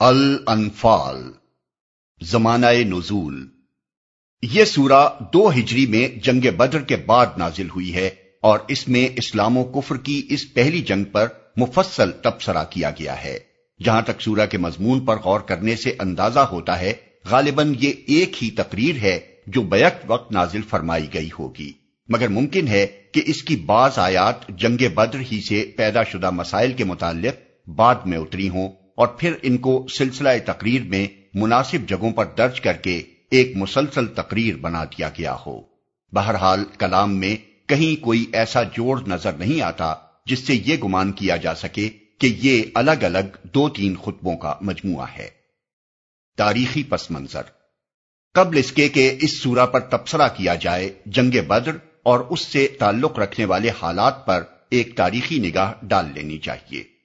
الانفال 0.00 1.32
زمانہ 2.22 2.66
نزول۔ 2.66 3.46
یہ 4.42 4.64
سورہ 4.64 5.08
دو 5.32 5.50
ہجری 5.50 5.86
میں 5.86 6.08
جنگ 6.08 6.56
بدر 6.56 6.80
کے 6.80 6.96
بعد 6.96 7.26
نازل 7.36 7.68
ہوئی 7.68 7.94
ہے 7.94 8.10
اور 8.40 8.58
اس 8.68 8.88
میں 8.88 9.08
اسلام 9.16 9.56
و 9.56 9.64
کفر 9.64 9.96
کی 9.96 10.26
اس 10.30 10.54
پہلی 10.54 10.80
جنگ 10.80 11.04
پر 11.04 11.26
مفصل 11.56 12.10
تبصرہ 12.12 12.64
کیا 12.70 12.90
گیا 12.90 13.24
ہے۔ 13.24 13.38
جہاں 13.84 14.02
تک 14.02 14.20
سورہ 14.20 14.46
کے 14.46 14.58
مضمون 14.58 15.00
پر 15.00 15.16
غور 15.16 15.40
کرنے 15.40 15.76
سے 15.76 15.96
اندازہ 16.00 16.38
ہوتا 16.38 16.80
ہے، 16.80 16.92
غالباً 17.24 17.74
یہ 17.80 17.92
ایک 18.06 18.44
ہی 18.44 18.50
تقریر 18.50 18.96
ہے 18.96 19.20
جو 19.46 19.62
بیک 19.62 19.94
وقت 20.06 20.32
نازل 20.32 20.62
فرمائی 20.62 21.06
گئی 21.14 21.28
ہوگی۔ 21.38 21.72
مگر 22.08 22.28
ممکن 22.28 22.68
ہے 22.68 22.86
کہ 23.12 23.22
اس 23.26 23.42
کی 23.42 23.56
بعض 23.56 23.98
آیات 23.98 24.48
جنگ 24.48 24.88
بدر 24.94 25.18
ہی 25.32 25.40
سے 25.40 25.70
پیدا 25.76 26.02
شدہ 26.02 26.30
مسائل 26.30 26.72
کے 26.72 26.84
متعلق 26.84 27.68
بعد 27.68 27.94
میں 28.04 28.18
اتری 28.18 28.48
ہوں۔ 28.48 28.79
اور 29.00 29.08
پھر 29.08 29.34
ان 29.42 29.58
کو 29.58 29.86
سلسلہ 29.98 30.28
تقریر 30.46 30.82
میں 30.82 31.08
مناسب 31.34 31.88
جگہوں 31.88 32.12
پر 32.12 32.26
درج 32.26 32.60
کر 32.60 32.72
کے 32.72 33.02
ایک 33.30 33.56
مسلسل 33.56 34.06
تقریر 34.06 34.56
بنا 34.56 34.84
دیا 34.84 35.08
گیا 35.08 35.36
ہو۔ 35.46 35.60
بہرحال 36.12 36.64
کلام 36.78 37.16
میں 37.16 37.36
کہیں 37.68 38.02
کوئی 38.02 38.26
ایسا 38.32 38.62
جوڑ 38.62 39.00
نظر 39.08 39.32
نہیں 39.32 39.62
آتا 39.62 39.94
جس 40.26 40.38
سے 40.38 40.54
یہ 40.54 40.76
گمان 40.76 41.12
کیا 41.12 41.36
جا 41.36 41.54
سکے 41.54 41.90
کہ 42.18 42.36
یہ 42.42 42.62
الگ 42.74 42.90
الگ 42.90 43.46
دو 43.54 43.68
تین 43.68 43.96
خطبوں 43.96 44.36
کا 44.36 44.54
مجموعہ 44.60 45.06
ہے۔ 45.18 45.28
تاریخی 46.36 46.82
پس 46.82 47.10
منظر۔ 47.10 47.42
قبل 48.34 48.58
اس 48.58 48.72
کے 48.72 48.88
کہ 48.88 49.16
اس 49.20 49.42
سورہ 49.42 49.66
پر 49.66 49.80
تبصرہ 49.80 50.28
کیا 50.36 50.54
جائے، 50.54 50.90
جنگ 51.06 51.42
بدر 51.46 51.72
اور 52.02 52.20
اس 52.20 52.40
سے 52.40 52.68
تعلق 52.78 53.18
رکھنے 53.18 53.46
والے 53.46 53.70
حالات 53.82 54.26
پر 54.26 54.44
ایک 54.70 54.96
تاریخی 54.96 55.38
نگاہ 55.38 55.72
ڈال 55.82 56.06
لینی 56.14 56.38
چاہیے۔ 56.38 56.99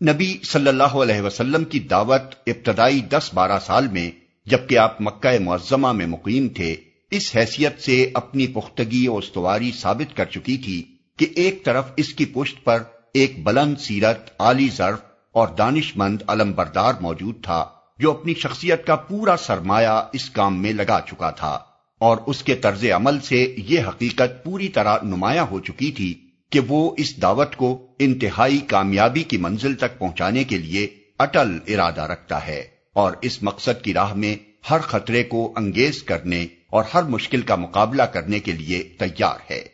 نبی 0.00 0.26
صلی 0.44 0.68
اللہ 0.68 0.94
علیہ 1.02 1.20
وسلم 1.20 1.64
کی 1.64 1.78
دعوت 1.80 2.34
ابتدائی 2.46 3.00
دس 3.00 3.32
بارہ 3.34 3.58
سال 3.66 3.86
میں 3.88 4.10
جبکہ 4.46 4.78
آپ 4.78 5.00
مکہ 5.00 5.38
معظمہ 5.38 5.92
میں 5.92 6.06
مقیم 6.06 6.48
تھے، 6.48 6.74
اس 7.12 7.30
حیثیت 7.36 7.80
سے 7.80 7.96
اپنی 8.14 8.46
پختگی 8.46 9.04
اور 9.06 9.22
استواری 9.22 9.70
ثابت 9.80 10.16
کر 10.16 10.24
چکی 10.24 10.56
تھی 10.56 10.82
کہ 11.18 11.26
ایک 11.36 11.64
طرف 11.64 11.84
اس 11.96 12.12
کی 12.14 12.24
پشت 12.24 12.62
پر 12.64 12.82
ایک 13.14 13.42
بلند 13.44 13.78
سیرت، 13.78 14.30
عالی 14.38 14.68
ضرف 14.76 15.00
اور 15.34 15.48
دانش 15.58 15.96
مند 15.96 16.22
علم 16.28 16.52
بردار 16.52 17.00
موجود 17.00 17.42
تھا، 17.44 17.64
جو 17.98 18.10
اپنی 18.10 18.34
شخصیت 18.34 18.86
کا 18.86 18.96
پورا 19.08 19.36
سرمایہ 19.36 20.00
اس 20.12 20.28
کام 20.30 20.62
میں 20.62 20.72
لگا 20.72 21.00
چکا 21.06 21.30
تھا، 21.30 21.58
اور 22.00 22.18
اس 22.26 22.42
کے 22.42 22.54
طرز 22.56 22.84
عمل 22.96 23.20
سے 23.20 23.44
یہ 23.58 23.88
حقیقت 23.88 24.42
پوری 24.44 24.68
طرح 24.68 24.96
نمایاں 25.04 25.46
ہو 25.50 25.60
چکی 25.60 25.90
تھی 25.90 26.14
کہ 26.50 26.60
وہ 26.60 26.94
اس 26.98 27.22
دعوت 27.22 27.56
کو 27.56 27.86
انتہائی 27.98 28.58
کامیابی 28.58 29.22
کی 29.22 29.36
منزل 29.36 29.74
تک 29.74 29.98
پہنچانے 29.98 30.44
کے 30.44 30.58
لیے 30.58 30.88
اٹل 31.18 31.58
ارادہ 31.66 32.00
رکھتا 32.00 32.46
ہے 32.46 32.62
اور 32.92 33.12
اس 33.22 33.42
مقصد 33.42 33.84
کی 33.84 33.94
راہ 33.94 34.14
میں 34.14 34.36
ہر 34.70 34.78
خطرے 34.78 35.22
کو 35.22 35.52
انگیز 35.56 36.02
کرنے 36.02 36.46
اور 36.70 36.84
ہر 36.94 37.02
مشکل 37.02 37.40
کا 37.40 37.56
مقابلہ 37.56 38.02
کرنے 38.02 38.40
کے 38.40 38.52
لیے 38.52 38.82
تیار 38.82 39.36
ہے۔ 39.50 39.64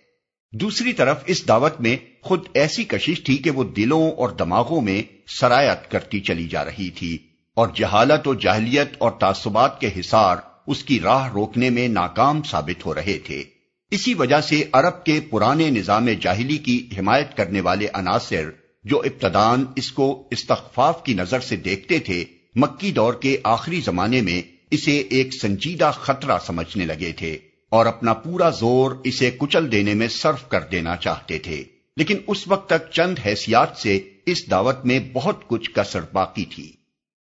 دوسری 0.53 0.93
طرف 0.93 1.17
اس 1.27 1.49
دعوت 1.49 1.81
میں 1.81 1.97
خود 2.23 2.41
ایسی 2.55 2.85
کشش 2.85 3.25
تھی 3.25 3.37
کہ 3.37 3.51
وہ 3.51 3.65
دلوں 3.65 4.11
اور 4.11 4.29
دماغوں 4.29 4.81
میں 4.81 5.03
سرایت 5.27 5.91
کرتی 5.91 6.21
چلی 6.21 6.49
جا 6.49 6.65
رہی 6.65 6.91
تھی 6.91 7.19
اور 7.55 7.69
جہالت 7.75 8.29
و 8.29 8.35
جاہلیت 8.35 8.89
اور 8.99 9.11
تعصبات 9.11 9.81
کے 9.81 9.91
حصار 9.97 10.37
اس 10.67 10.85
کی 10.85 11.01
راہ 11.01 11.33
روکنے 11.33 11.71
میں 11.71 11.89
ناکام 11.89 12.43
ثابت 12.43 12.87
ہو 12.87 12.95
رہے 12.95 13.19
تھے۔ 13.19 13.45
اسی 13.93 14.15
وجہ 14.15 14.41
سے 14.41 14.65
عرب 14.73 15.05
کے 15.05 15.21
پرانے 15.21 15.71
نظام 15.71 16.09
جاہلی 16.09 16.59
کی 16.59 16.89
حمایت 16.99 17.37
کرنے 17.37 17.61
والے 17.61 17.87
عناصر 17.95 18.51
جو 18.85 19.01
ابتدان 19.01 19.65
اس 19.77 19.93
کو 19.93 20.29
استخفاف 20.31 21.05
کی 21.05 21.15
نظر 21.15 21.41
سے 21.41 21.57
دیکھتے 21.57 21.99
تھے، 21.99 22.25
مکی 22.55 22.93
دور 22.93 23.15
کے 23.15 23.37
آخری 23.45 23.81
زمانے 23.81 24.21
میں 24.21 24.43
اسے 24.71 24.99
ایک 24.99 25.35
سنجیدہ 25.43 25.91
خطرہ 25.95 26.39
سمجھنے 26.47 26.85
لگے 26.85 27.13
تھے 27.13 27.39
اور 27.69 27.87
اپنا 27.87 28.15
پورا 28.15 28.51
زور 28.51 28.93
اسے 29.05 29.31
کچل 29.39 29.73
دینے 29.73 29.95
میں 29.95 30.09
صرف 30.09 30.49
کر 30.49 30.61
دینا 30.61 30.97
چاہتے 30.97 31.39
تھے۔ 31.39 31.65
لیکن 31.97 32.17
اس 32.27 32.49
وقت 32.49 32.69
تک 32.69 32.91
چند 32.91 33.19
حیثیات 33.27 33.77
سے 33.77 34.01
اس 34.27 34.51
دعوت 34.51 34.87
میں 34.87 35.01
بہت 35.13 35.49
کچھ 35.49 35.71
کسر 35.71 36.01
باقی 36.13 36.45
تھی۔ 36.45 36.73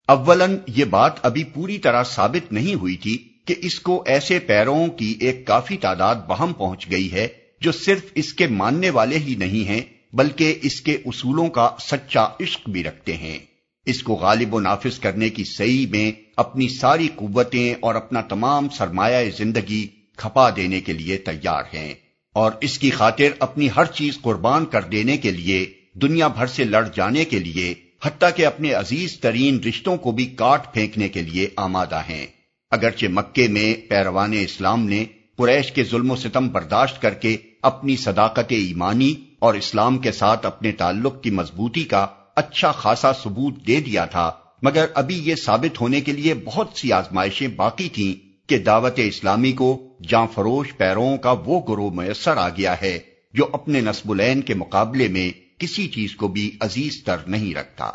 اولن 0.07 0.57
یہ 0.67 0.85
بات 0.85 1.25
ابھی 1.25 1.43
پوری 1.43 1.77
طرح 1.77 2.03
ثابت 2.03 2.53
نہیں 2.53 2.75
ہوئی 2.75 2.95
تھی 2.95 3.30
کہ 3.45 3.55
اس 3.61 3.79
کو 3.79 4.03
ایسے 4.07 4.39
پیروں 4.39 4.87
کی 4.87 5.17
ایک 5.19 5.47
کافی 5.47 5.77
تعداد 5.77 6.15
بہم 6.15 6.53
پہنچ 6.53 6.91
گئی 6.91 7.11
ہے 7.11 7.27
جو 7.61 7.71
صرف 7.71 7.99
اس 8.15 8.33
کے 8.33 8.47
ماننے 8.47 8.89
والے 8.89 9.17
ہی 9.17 9.35
نہیں 9.35 9.67
ہیں، 9.67 9.81
بلکہ 10.13 10.59
اس 10.61 10.81
کے 10.81 10.97
اصولوں 11.05 11.47
کا 11.47 11.69
سچا 11.79 12.25
عشق 12.41 12.69
بھی 12.69 12.83
رکھتے 12.83 13.17
ہیں۔ 13.17 13.39
اس 13.85 14.03
کو 14.03 14.13
غالب 14.13 14.53
و 14.53 14.59
نافذ 14.59 14.99
کرنے 14.99 15.29
کی 15.29 15.43
صحیح 15.43 15.87
میں 15.87 16.11
اپنی 16.37 16.69
ساری 16.69 17.07
قوتیں 17.15 17.75
اور 17.79 17.95
اپنا 17.95 18.21
تمام 18.21 18.69
سرمایہ 18.69 19.31
زندگی 19.37 19.87
کھپا 20.17 20.49
دینے 20.55 20.81
کے 20.81 20.93
لیے 20.93 21.17
تیار 21.17 21.63
ہیں۔ 21.73 21.93
اور 22.33 22.51
اس 22.61 22.79
کی 22.79 22.89
خاطر 22.89 23.27
اپنی 23.39 23.69
ہر 23.75 23.85
چیز 23.85 24.17
قربان 24.21 24.65
کر 24.65 24.81
دینے 24.81 25.17
کے 25.17 25.31
لیے، 25.31 25.65
دنیا 25.93 26.27
بھر 26.27 26.47
سے 26.47 26.63
لڑ 26.63 26.87
جانے 26.95 27.25
کے 27.25 27.39
لیے، 27.39 27.73
حتیٰ 28.03 28.29
کہ 28.35 28.45
اپنے 28.45 28.73
عزیز 28.73 29.19
ترین 29.19 29.59
رشتوں 29.59 29.97
کو 29.97 30.11
بھی 30.11 30.25
کاٹ 30.25 30.73
پھینکنے 30.73 31.09
کے 31.09 31.21
لیے 31.21 31.47
آمادہ 31.55 32.01
ہیں۔ 32.09 32.27
اگرچہ 32.71 33.05
مکے 33.09 33.47
میں 33.47 33.89
پیروان 33.89 34.33
اسلام 34.33 34.85
نے 34.85 35.05
قریش 35.37 35.71
کے 35.71 35.83
ظلم 35.83 36.11
و 36.11 36.15
ستم 36.15 36.47
برداشت 36.49 37.01
کر 37.01 37.13
کے 37.13 37.37
اپنی 37.61 37.95
صداقت 37.95 38.45
ایمانی 38.49 39.13
اور 39.39 39.53
اسلام 39.53 39.97
کے 39.97 40.11
ساتھ 40.11 40.45
اپنے 40.45 40.71
تعلق 40.71 41.21
کی 41.21 41.29
مضبوطی 41.29 41.83
کا 41.83 42.07
اچھا 42.35 42.71
خاصا 42.71 43.13
ثبوت 43.13 43.67
دے 43.67 43.79
دیا 43.81 44.05
تھا، 44.05 44.31
مگر 44.61 44.85
ابھی 44.93 45.19
یہ 45.23 45.35
ثابت 45.35 45.81
ہونے 45.81 46.01
کے 46.01 46.11
لیے 46.11 46.33
بہت 46.33 46.67
سی 46.75 46.91
آزمائشیں 46.91 47.47
باقی 47.47 47.89
تھیں 47.89 48.13
کہ 48.49 48.57
دعوت 48.57 48.93
اسلامی 48.97 49.51
کو 49.51 49.97
جاں 50.09 50.25
فروش 50.33 50.77
پیروں 50.77 51.17
کا 51.17 51.31
وہ 51.45 51.61
گروہ 51.69 51.91
میسر 51.93 52.37
آ 52.37 52.49
گیا 52.49 52.81
ہے 52.81 52.99
جو 53.33 53.47
اپنے 53.53 53.81
نصب 53.81 54.11
العین 54.11 54.41
کے 54.41 54.53
مقابلے 54.53 55.07
میں 55.07 55.31
کسی 55.57 55.87
چیز 55.87 56.15
کو 56.15 56.27
بھی 56.27 56.51
عزیز 56.59 57.03
تر 57.03 57.17
نہیں 57.27 57.53
رکھتا۔ 57.55 57.91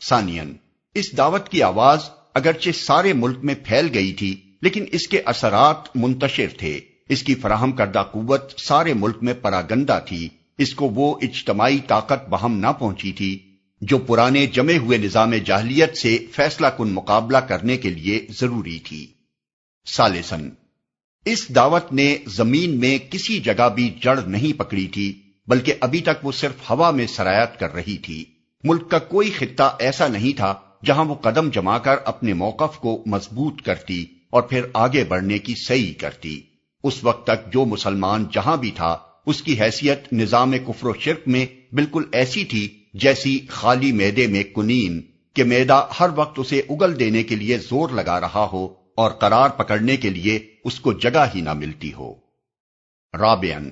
سانین 0.00 0.56
اس 0.94 1.16
دعوت 1.16 1.48
کی 1.48 1.62
آواز 1.62 2.10
اگرچہ 2.34 2.70
سارے 2.70 3.12
ملک 3.12 3.38
میں 3.42 3.54
پھیل 3.64 3.88
گئی 3.94 4.12
تھی، 4.12 4.40
لیکن 4.62 4.84
اس 4.92 5.08
کے 5.08 5.20
اثرات 5.20 5.96
منتشر 5.96 6.46
تھے۔ 6.58 6.80
اس 7.08 7.22
کی 7.22 7.34
فراہم 7.34 7.72
کردہ 7.72 8.04
قوت 8.12 8.60
سارے 8.60 8.94
ملک 8.94 9.16
میں 9.22 9.34
پراگندہ 9.34 10.00
تھی۔ 10.06 10.28
اس 10.58 10.74
کو 10.74 10.88
وہ 10.88 11.18
اجتماعی 11.22 11.78
طاقت 11.86 12.28
بہم 12.28 12.58
نہ 12.58 12.66
پہنچی 12.66 13.12
تھی، 13.12 13.38
جو 13.80 13.98
پرانے 13.98 14.46
جمے 14.46 14.78
ہوئے 14.78 14.98
نظام 14.98 15.34
جاہلیت 15.34 15.96
سے 15.96 16.26
فیصلہ 16.32 16.66
کن 16.66 16.88
مقابلہ 16.88 17.38
کرنے 17.38 17.76
کے 17.76 17.90
لیے 17.90 18.26
ضروری 18.40 18.78
تھی۔ 18.78 19.06
سالسن۔ 19.86 20.48
اس 21.24 21.54
دعوت 21.54 21.92
نے 21.92 22.16
زمین 22.26 22.80
میں 22.80 22.98
کسی 23.10 23.40
جگہ 23.40 23.68
بھی 23.74 23.94
جڑ 24.02 24.20
نہیں 24.20 24.58
پکڑی 24.58 24.86
تھی، 24.86 25.22
بلکہ 25.46 25.74
ابھی 25.80 26.00
تک 26.00 26.26
وہ 26.26 26.32
صرف 26.32 26.70
ہوا 26.70 26.90
میں 26.90 27.06
سرایت 27.06 27.60
کر 27.60 27.74
رہی 27.74 27.96
تھی۔ 27.96 28.24
ملک 28.64 28.90
کا 28.90 28.98
کوئی 28.98 29.30
خطہ 29.30 29.76
ایسا 29.78 30.08
نہیں 30.08 30.36
تھا 30.36 30.54
جہاں 30.84 31.04
وہ 31.04 31.14
قدم 31.14 31.50
جما 31.50 31.78
کر 31.78 31.94
اپنے 32.04 32.32
موقف 32.32 32.78
کو 32.78 33.02
مضبوط 33.06 33.62
کرتی 33.62 34.06
اور 34.30 34.42
پھر 34.42 34.66
آگے 34.74 35.04
بڑھنے 35.04 35.38
کی 35.38 35.54
صحیح 35.54 35.92
کرتی۔ 35.98 36.40
اس 36.84 37.04
وقت 37.04 37.26
تک 37.26 37.52
جو 37.52 37.64
مسلمان 37.64 38.24
جہاں 38.32 38.56
بھی 38.56 38.70
تھا، 38.70 38.98
اس 39.26 39.42
کی 39.42 39.60
حیثیت 39.60 40.12
نظام 40.12 40.52
کفر 40.66 40.86
و 40.86 40.92
شرک 40.94 41.20
میں 41.26 41.46
بالکل 41.74 42.04
ایسی 42.12 42.44
تھی 42.44 42.84
جیسی 42.94 43.38
خالی 43.48 43.92
میدے 43.92 44.26
میں 44.26 44.42
کنین 44.42 45.00
کہ 45.34 45.44
میدا 45.44 45.80
ہر 46.00 46.08
وقت 46.16 46.38
اسے 46.38 46.62
اگل 46.70 46.98
دینے 46.98 47.22
کے 47.22 47.36
لیے 47.36 47.58
زور 47.58 47.88
لگا 47.88 48.20
رہا 48.20 48.48
ہو 48.52 48.68
اور 48.94 49.10
قرار 49.10 49.48
پکڑنے 49.48 49.96
کے 49.96 50.10
لیے 50.10 50.38
اس 50.64 50.80
کو 50.80 50.92
جگہ 50.92 51.24
ہی 51.34 51.40
نہ 51.40 51.52
ملتی 51.52 51.92
ہو۔ 51.92 52.14
رابین 53.14 53.70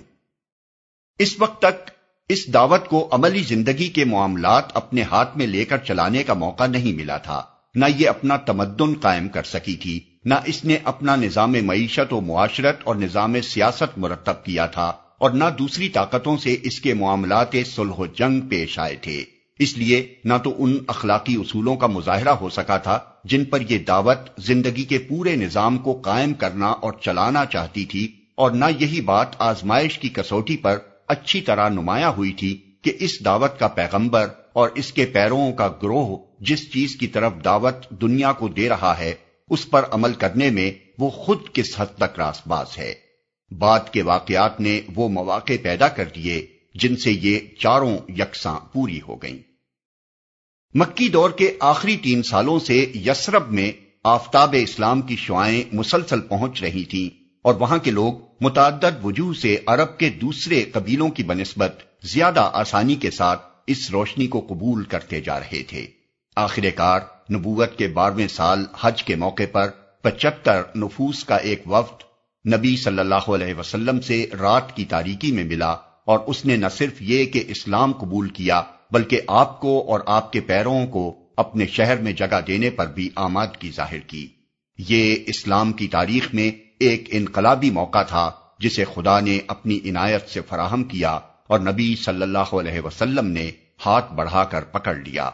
اس 1.19 1.41
وقت 1.41 1.63
تک 1.63 1.91
اس 2.29 2.55
دعوت 2.55 2.89
کو 2.89 3.09
عملی 3.13 3.43
زندگی 3.43 3.89
کے 3.89 4.05
معاملات 4.05 4.65
اپنے 4.75 5.03
ہاتھ 5.03 5.37
میں 5.37 5.47
لے 5.47 5.65
کر 5.65 5.77
چلانے 5.77 6.23
کا 6.23 6.35
موقع 6.35 6.67
نہیں 6.67 6.93
ملا 6.93 7.17
تھا۔ 7.19 7.43
نہ 7.75 7.85
یہ 7.99 8.09
اپنا 8.09 8.37
تمدن 8.37 8.95
قائم 9.01 9.29
کر 9.29 9.43
سکی 9.43 9.77
تھی، 9.77 10.01
نہ 10.25 10.35
اس 10.47 10.65
نے 10.65 10.77
اپنا 10.85 11.17
نظام 11.17 11.53
معیشت 11.53 12.13
و 12.13 12.21
معاشرت 12.21 12.77
اور 12.85 12.97
نظام 12.97 13.41
سیاست 13.41 13.99
مرتب 13.99 14.45
کیا 14.45 14.67
تھا 14.67 14.93
اور 15.19 15.31
نہ 15.31 15.45
دوسری 15.59 15.89
طاقتوں 15.89 16.37
سے 16.37 16.57
اس 16.63 16.81
کے 16.81 16.95
معاملات 16.95 17.57
صلح 17.67 17.95
و 17.99 18.07
جنگ 18.07 18.41
پیش 18.41 18.79
آئے 18.79 18.97
تھے۔ 18.97 19.25
اس 19.59 19.79
لیے 19.79 20.15
نہ 20.25 20.35
تو 20.45 20.55
ان 20.59 20.79
اخلاقی 20.87 21.35
اصولوں 21.35 21.77
کا 21.77 21.87
مظاہرہ 21.87 22.29
ہو 22.29 22.49
سکا 22.49 22.77
تھا 22.77 22.99
جن 23.25 23.45
پر 23.45 23.61
یہ 23.69 23.79
دعوت 23.79 24.19
زندگی 24.39 24.85
کے 24.85 24.99
پورے 24.99 25.37
نظام 25.37 25.79
کو 25.79 26.01
قائم 26.05 26.35
کرنا 26.35 26.67
اور 26.67 26.93
چلانا 27.01 27.45
چاہتی 27.45 27.85
تھی 27.85 28.13
اور 28.35 28.51
نہ 28.51 28.65
یہی 28.81 29.01
بات 29.01 29.27
آزمائش 29.39 29.99
کی 29.99 30.09
کسوٹی 30.09 30.57
پر 30.57 30.79
اچھی 31.09 31.41
طرح 31.41 31.69
نمایاں 31.69 32.11
ہوئی 32.11 32.33
تھی 32.33 32.77
کہ 32.83 32.93
اس 33.01 33.25
دعوت 33.25 33.59
کا 33.59 33.69
پیغمبر 33.69 34.29
اور 34.53 34.69
اس 34.75 34.93
کے 34.93 35.07
پیروں 35.07 35.53
کا 35.53 35.69
گروہ 35.69 36.17
جس 36.41 36.73
چیز 36.73 36.97
کی 36.97 37.07
طرف 37.07 37.33
دعوت 37.45 37.91
دنیا 37.91 38.33
کو 38.33 38.49
دے 38.49 38.69
رہا 38.69 38.99
ہے، 38.99 39.15
اس 39.51 39.71
پر 39.71 39.85
عمل 39.91 40.13
کرنے 40.13 40.51
میں 40.51 40.71
وہ 40.99 41.11
خود 41.11 41.39
کس 41.53 41.81
حد 41.81 41.99
تک 41.99 42.19
راس 42.19 42.47
باز 42.47 42.79
ہے۔ 42.79 42.95
بعد 43.51 43.81
کے 43.93 44.03
واقعات 44.03 44.61
نے 44.61 44.81
وہ 44.95 45.09
مواقع 45.09 45.53
پیدا 45.63 45.89
کر 45.89 46.05
دیے 46.17 46.47
جن 46.75 46.97
سے 46.97 47.13
یہ 47.13 47.41
چاروں 47.59 47.99
یکساں 48.09 48.61
پوری 48.73 49.01
ہو 49.09 49.17
گئیں۔ 49.17 49.39
مکی 50.75 51.09
دور 51.09 51.31
کے 51.31 51.57
آخری 51.61 51.97
تین 51.97 52.23
سالوں 52.23 52.59
سے 52.59 52.93
یسرب 52.95 53.53
میں 53.53 53.73
آفتاب 54.05 54.55
اسلام 54.59 55.03
کی 55.03 55.17
شعائیں 55.17 55.65
مسلسل 55.73 56.21
پہنچ 56.21 56.63
رہی 56.63 56.85
تھیں 56.85 57.25
اور 57.45 57.55
وہاں 57.55 57.79
کے 57.79 57.91
لوگ 57.91 58.28
متعدد 58.41 59.05
وجوہ 59.05 59.33
سے 59.35 59.57
عرب 59.67 59.99
کے 59.99 60.11
دوسرے 60.11 60.65
قبیلوں 60.65 61.09
کی 61.09 61.23
بنسبت 61.23 61.83
زیادہ 62.03 62.51
آسانی 62.53 62.95
کے 62.95 63.11
ساتھ 63.11 63.43
اس 63.67 63.91
روشنی 63.91 64.27
کو 64.27 64.47
قبول 64.49 64.85
کرتے 64.85 65.21
جا 65.21 65.41
رہے 65.41 65.63
تھے۔ 65.63 65.87
آخر 66.37 66.63
کار، 66.75 67.01
نبوت 67.33 67.79
کے 67.79 67.89
بارہویں 67.89 68.29
سال 68.29 68.65
حج 68.81 69.05
کے 69.05 69.17
موقع 69.17 69.43
پر 69.53 69.69
پچہتر 70.03 70.63
نفوس 70.77 71.25
کا 71.25 71.37
ایک 71.37 71.63
وفد 71.67 72.03
نبی 72.55 72.77
صلی 72.77 72.99
اللہ 72.99 73.31
علیہ 73.31 73.55
وسلم 73.55 74.01
سے 74.01 74.27
رات 74.41 74.77
کی 74.77 74.85
تاریکی 74.85 75.33
میں 75.33 75.45
ملا 75.45 75.71
اور 76.05 76.19
اس 76.27 76.45
نے 76.45 76.57
نہ 76.57 76.67
صرف 76.77 76.93
یہ 77.01 77.25
کہ 77.25 77.45
اسلام 77.49 77.93
قبول 77.93 78.29
کیا، 78.29 78.63
بلکہ 78.91 79.21
آپ 79.29 79.61
کو 79.61 79.91
اور 79.91 80.01
آپ 80.07 80.33
کے 80.33 80.41
پیروں 80.41 80.87
کو 80.87 81.19
اپنے 81.37 81.67
شہر 81.67 81.97
میں 81.97 82.13
جگہ 82.13 82.41
دینے 82.47 82.71
پر 82.71 82.87
بھی 82.87 83.11
آمادگی 83.17 83.71
ظاہر 83.71 83.99
کی۔ 83.99 84.29
یہ 84.79 85.17
اسلام 85.27 85.73
کی 85.73 85.89
تاریخ 85.89 86.35
میں 86.35 86.68
ایک 86.79 87.09
انقلابی 87.11 87.71
موقع 87.71 88.03
تھا 88.03 88.31
جسے 88.59 88.85
خدا 88.95 89.21
نے 89.21 89.39
اپنی 89.47 89.79
عنایت 89.85 90.29
سے 90.29 90.41
فراہم 90.49 90.85
کیا 90.85 91.19
اور 91.47 91.61
نبی 91.61 91.97
صلی 92.05 92.23
اللہ 92.23 92.55
علیہ 92.55 92.81
وسلم 92.81 93.27
نے 93.27 93.51
ہاتھ 93.87 94.13
بڑھا 94.13 94.45
کر 94.45 94.65
پکڑ 94.65 94.95
لیا۔ 94.95 95.31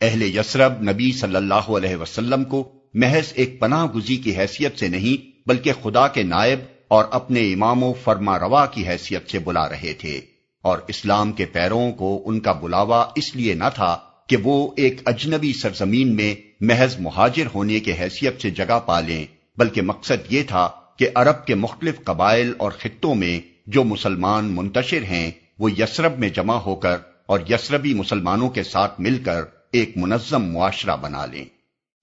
اہل 0.00 0.22
یسرب 0.22 0.82
نبی 0.82 1.12
صلی 1.12 1.36
اللہ 1.36 1.70
علیہ 1.70 1.96
وسلم 1.96 2.44
کو 2.44 2.72
محض 2.94 3.32
ایک 3.34 3.60
پناہ 3.60 3.86
گزی 3.86 4.16
کی 4.16 4.36
حیثیت 4.36 4.78
سے 4.78 4.88
نہیں 4.88 5.48
بلکہ 5.48 5.72
خدا 5.82 6.08
کے 6.08 6.22
نائب 6.22 6.58
اور 6.88 7.04
اپنے 7.10 7.52
امام 7.52 7.82
و 7.82 7.92
فرما 7.92 8.38
روا 8.38 8.66
کی 8.66 8.88
حیثیت 8.88 9.30
سے 9.30 9.38
بلا 9.38 9.68
رہے 9.68 9.92
تھے 9.92 10.20
اور 10.62 10.78
اسلام 10.88 11.32
کے 11.32 11.46
پیروں 11.46 11.92
کو 11.92 12.22
ان 12.26 12.40
کا 12.40 12.52
بلاوا 12.52 13.06
اس 13.14 13.36
لیے 13.36 13.54
نہ 13.54 13.64
تھا 13.74 13.98
کہ 14.26 14.36
وہ 14.42 14.72
ایک 14.76 15.00
اجنبی 15.04 15.52
سرزمین 15.52 16.16
میں 16.16 16.34
محض 16.60 16.96
مہاجر 17.00 17.44
ہونے 17.54 17.80
کے 17.80 17.92
حیثیت 18.00 18.42
سے 18.42 18.50
جگہ 18.50 18.78
پا 18.86 19.00
لیں۔ 19.00 19.26
بلکہ 19.56 19.82
مقصد 19.82 20.32
یہ 20.32 20.42
تھا 20.42 20.70
کہ 20.98 21.08
عرب 21.14 21.46
کے 21.46 21.54
مختلف 21.54 22.04
قبائل 22.04 22.52
اور 22.58 22.72
خطوں 22.78 23.14
میں 23.14 23.40
جو 23.66 23.84
مسلمان 23.84 24.44
منتشر 24.44 25.02
ہیں، 25.02 25.30
وہ 25.58 25.72
یسرب 25.72 26.18
میں 26.18 26.28
جمع 26.28 26.54
ہو 26.54 26.74
کر 26.74 26.96
اور 27.26 27.40
یسربی 27.50 27.94
مسلمانوں 27.94 28.50
کے 28.50 28.62
ساتھ 28.62 29.00
مل 29.00 29.22
کر 29.24 29.42
ایک 29.72 29.96
منظم 29.96 30.52
معاشرہ 30.52 30.96
بنا 30.96 31.26
لیں۔ 31.26 31.44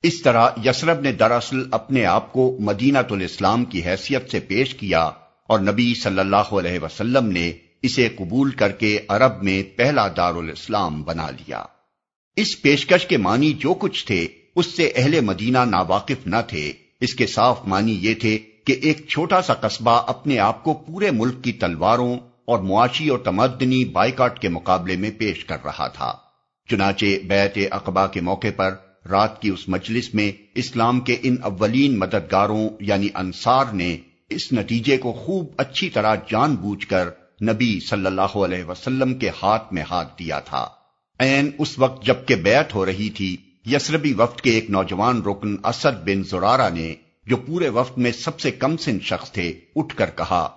اس 0.03 0.21
طرح 0.21 0.49
یسرب 0.65 0.99
نے 0.99 1.11
دراصل 1.11 1.57
اپنے 1.71 2.05
آپ 2.05 2.33
کو 2.33 2.57
مدینہ 2.59 2.97
الاسلام 3.09 3.65
کی 3.65 3.85
حیثیت 3.85 4.31
سے 4.31 4.39
پیش 4.39 4.75
کیا 4.75 5.03
اور 5.47 5.59
نبی 5.59 5.93
صلی 5.93 6.19
اللہ 6.19 6.53
علیہ 6.53 6.79
وسلم 6.79 7.27
نے 7.27 7.51
اسے 7.81 8.09
قبول 8.09 8.51
کر 8.51 8.71
کے 8.71 8.99
عرب 9.07 9.43
میں 9.43 9.63
پہلا 9.77 10.07
دار 10.17 10.33
الاسلام 10.33 11.03
بنا 11.03 11.29
لیا۔ 11.29 11.63
اس 12.35 12.61
پیشکش 12.61 13.05
کے 13.05 13.17
معنی 13.17 13.53
جو 13.53 13.73
کچھ 13.73 14.05
تھے، 14.05 14.27
اس 14.55 14.65
سے 14.65 14.91
اہل 14.95 15.21
مدینہ 15.21 15.57
ناواقف 15.57 16.27
نہ 16.27 16.35
تھے۔ 16.47 16.73
اس 16.99 17.15
کے 17.15 17.27
صاف 17.27 17.67
معنی 17.67 17.97
یہ 18.01 18.13
تھے 18.13 18.37
کہ 18.65 18.75
ایک 18.81 19.07
چھوٹا 19.07 19.41
سا 19.41 19.53
قصبہ 19.53 20.01
اپنے 20.07 20.39
آپ 20.39 20.63
کو 20.63 20.73
پورے 20.73 21.11
ملک 21.11 21.43
کی 21.43 21.51
تلواروں 21.51 22.17
اور 22.45 22.59
معاشی 22.59 23.09
اور 23.09 23.19
تمدنی 23.19 23.85
بائیکاٹ 23.85 24.39
کے 24.39 24.49
مقابلے 24.49 24.95
میں 24.95 25.11
پیش 25.11 25.45
کر 25.45 25.57
رہا 25.65 25.87
تھا۔ 25.87 26.13
چنانچہ 26.69 27.05
بیت 27.27 27.57
اقبا 27.71 28.07
کے 28.07 28.21
موقع 28.21 28.47
پر 28.55 28.75
رات 29.09 29.41
کی 29.41 29.49
اس 29.49 29.69
مجلس 29.69 30.13
میں 30.13 30.31
اسلام 30.55 30.99
کے 30.99 31.17
ان 31.23 31.35
اولین 31.43 31.99
مددگاروں 31.99 32.69
یعنی 32.79 33.07
انصار 33.15 33.65
نے 33.73 33.97
اس 34.29 34.53
نتیجے 34.53 34.97
کو 34.97 35.13
خوب 35.13 35.45
اچھی 35.57 35.89
طرح 35.89 36.15
جان 36.15 36.55
بوجھ 36.55 36.87
کر 36.87 37.09
نبی 37.41 37.79
صلی 37.79 38.05
اللہ 38.05 38.37
علیہ 38.37 38.63
وسلم 38.63 39.13
کے 39.13 39.29
ہاتھ 39.43 39.73
میں 39.73 39.83
ہاتھ 39.91 40.19
دیا 40.19 40.39
تھا۔ 40.39 40.67
این 41.19 41.49
اس 41.57 41.79
وقت 41.79 42.05
جبکہ 42.05 42.35
بیعت 42.35 42.75
ہو 42.75 42.85
رہی 42.85 43.09
تھی 43.09 43.37
یسربی 43.71 44.13
وفد 44.13 44.41
کے 44.41 44.51
ایک 44.51 44.69
نوجوان 44.69 45.21
رکن 45.21 45.55
اسد 45.63 46.03
بن 46.05 46.23
زرارہ 46.23 46.69
نے 46.73 46.95
جو 47.25 47.37
پورے 47.37 47.69
وفد 47.69 47.97
میں 47.97 48.11
سب 48.11 48.39
سے 48.39 48.51
کم 48.51 48.77
سن 48.77 48.99
شخص 48.99 49.31
تھے، 49.31 49.59
اٹھ 49.75 49.95
کر 49.95 50.09
کہا، 50.15 50.49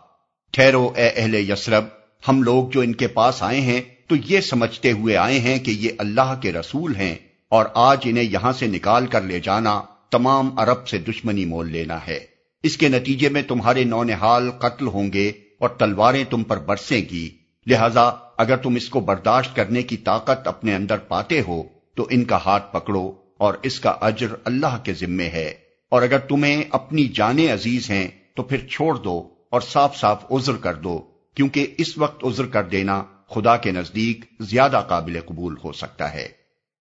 ٹھہرو 0.50 0.92
اے 0.96 1.08
اہل 1.08 1.34
یسرب، 1.34 1.84
ہم 2.28 2.42
لوگ 2.42 2.68
جو 2.68 2.80
ان 2.80 2.92
کے 2.92 3.06
پاس 3.06 3.42
آئے 3.42 3.60
ہیں، 3.60 3.80
تو 4.06 4.14
یہ 4.24 4.40
سمجھتے 4.40 4.92
ہوئے 4.92 5.16
آئے 5.16 5.38
ہیں 5.40 5.58
کہ 5.58 5.70
یہ 5.70 5.90
اللہ 5.98 6.34
کے 6.42 6.52
رسول 6.52 6.96
ہیں 6.96 7.14
اور 7.48 7.66
آج 7.74 7.98
انہیں 8.04 8.24
یہاں 8.24 8.52
سے 8.52 8.66
نکال 8.66 9.06
کر 9.06 9.22
لے 9.22 9.40
جانا 9.40 9.82
تمام 10.10 10.58
عرب 10.58 10.88
سے 10.88 10.98
دشمنی 10.98 11.44
مول 11.44 11.70
لینا 11.72 11.98
ہے۔ 12.06 12.20
اس 12.62 12.76
کے 12.76 12.88
نتیجے 12.88 13.28
میں 13.28 13.42
تمہارے 13.42 13.84
نونحال 13.84 14.50
قتل 14.50 14.86
ہوں 14.86 15.12
گے 15.12 15.32
اور 15.58 15.68
تلواریں 15.68 16.24
تم 16.30 16.42
پر 16.42 16.58
برسیں 16.58 17.00
گی۔ 17.10 17.28
لہذا 17.66 18.10
اگر 18.38 18.56
تم 18.56 18.74
اس 18.74 18.88
کو 18.88 19.00
برداشت 19.00 19.56
کرنے 19.56 19.82
کی 19.82 19.96
طاقت 19.96 20.48
اپنے 20.48 20.74
اندر 20.74 20.98
پاتے 20.98 21.40
ہو 21.40 21.62
تو 21.94 22.06
ان 22.10 22.24
کا 22.24 22.38
ہاتھ 22.44 22.72
پکڑو 22.72 23.12
اور 23.38 23.54
اس 23.62 23.80
کا 23.80 23.90
اجر 23.90 24.26
اللہ 24.44 24.78
کے 24.84 24.94
ذمے 24.94 25.28
ہے۔ 25.28 25.54
اور 25.90 26.02
اگر 26.02 26.18
تمہیں 26.18 26.64
اپنی 26.70 27.04
جانیں 27.04 27.52
عزیز 27.52 27.90
ہیں، 27.90 28.08
تو 28.34 28.42
پھر 28.42 28.66
چھوڑ 28.66 28.94
دو 28.94 29.28
اور 29.50 29.60
صاف 29.60 29.96
صاف 29.96 30.24
عذر 30.32 30.56
کر 30.56 30.74
دو، 30.74 30.98
کیونکہ 31.34 31.74
اس 31.78 31.98
وقت 31.98 32.24
عذر 32.24 32.46
کر 32.46 32.62
دینا 32.62 33.04
خدا 33.30 33.56
کے 33.56 33.70
نزدیک 33.70 34.24
زیادہ 34.40 34.84
قابل 34.88 35.20
قبول 35.26 35.56
ہو 35.64 35.72
سکتا 35.72 36.14
ہے۔ 36.14 36.28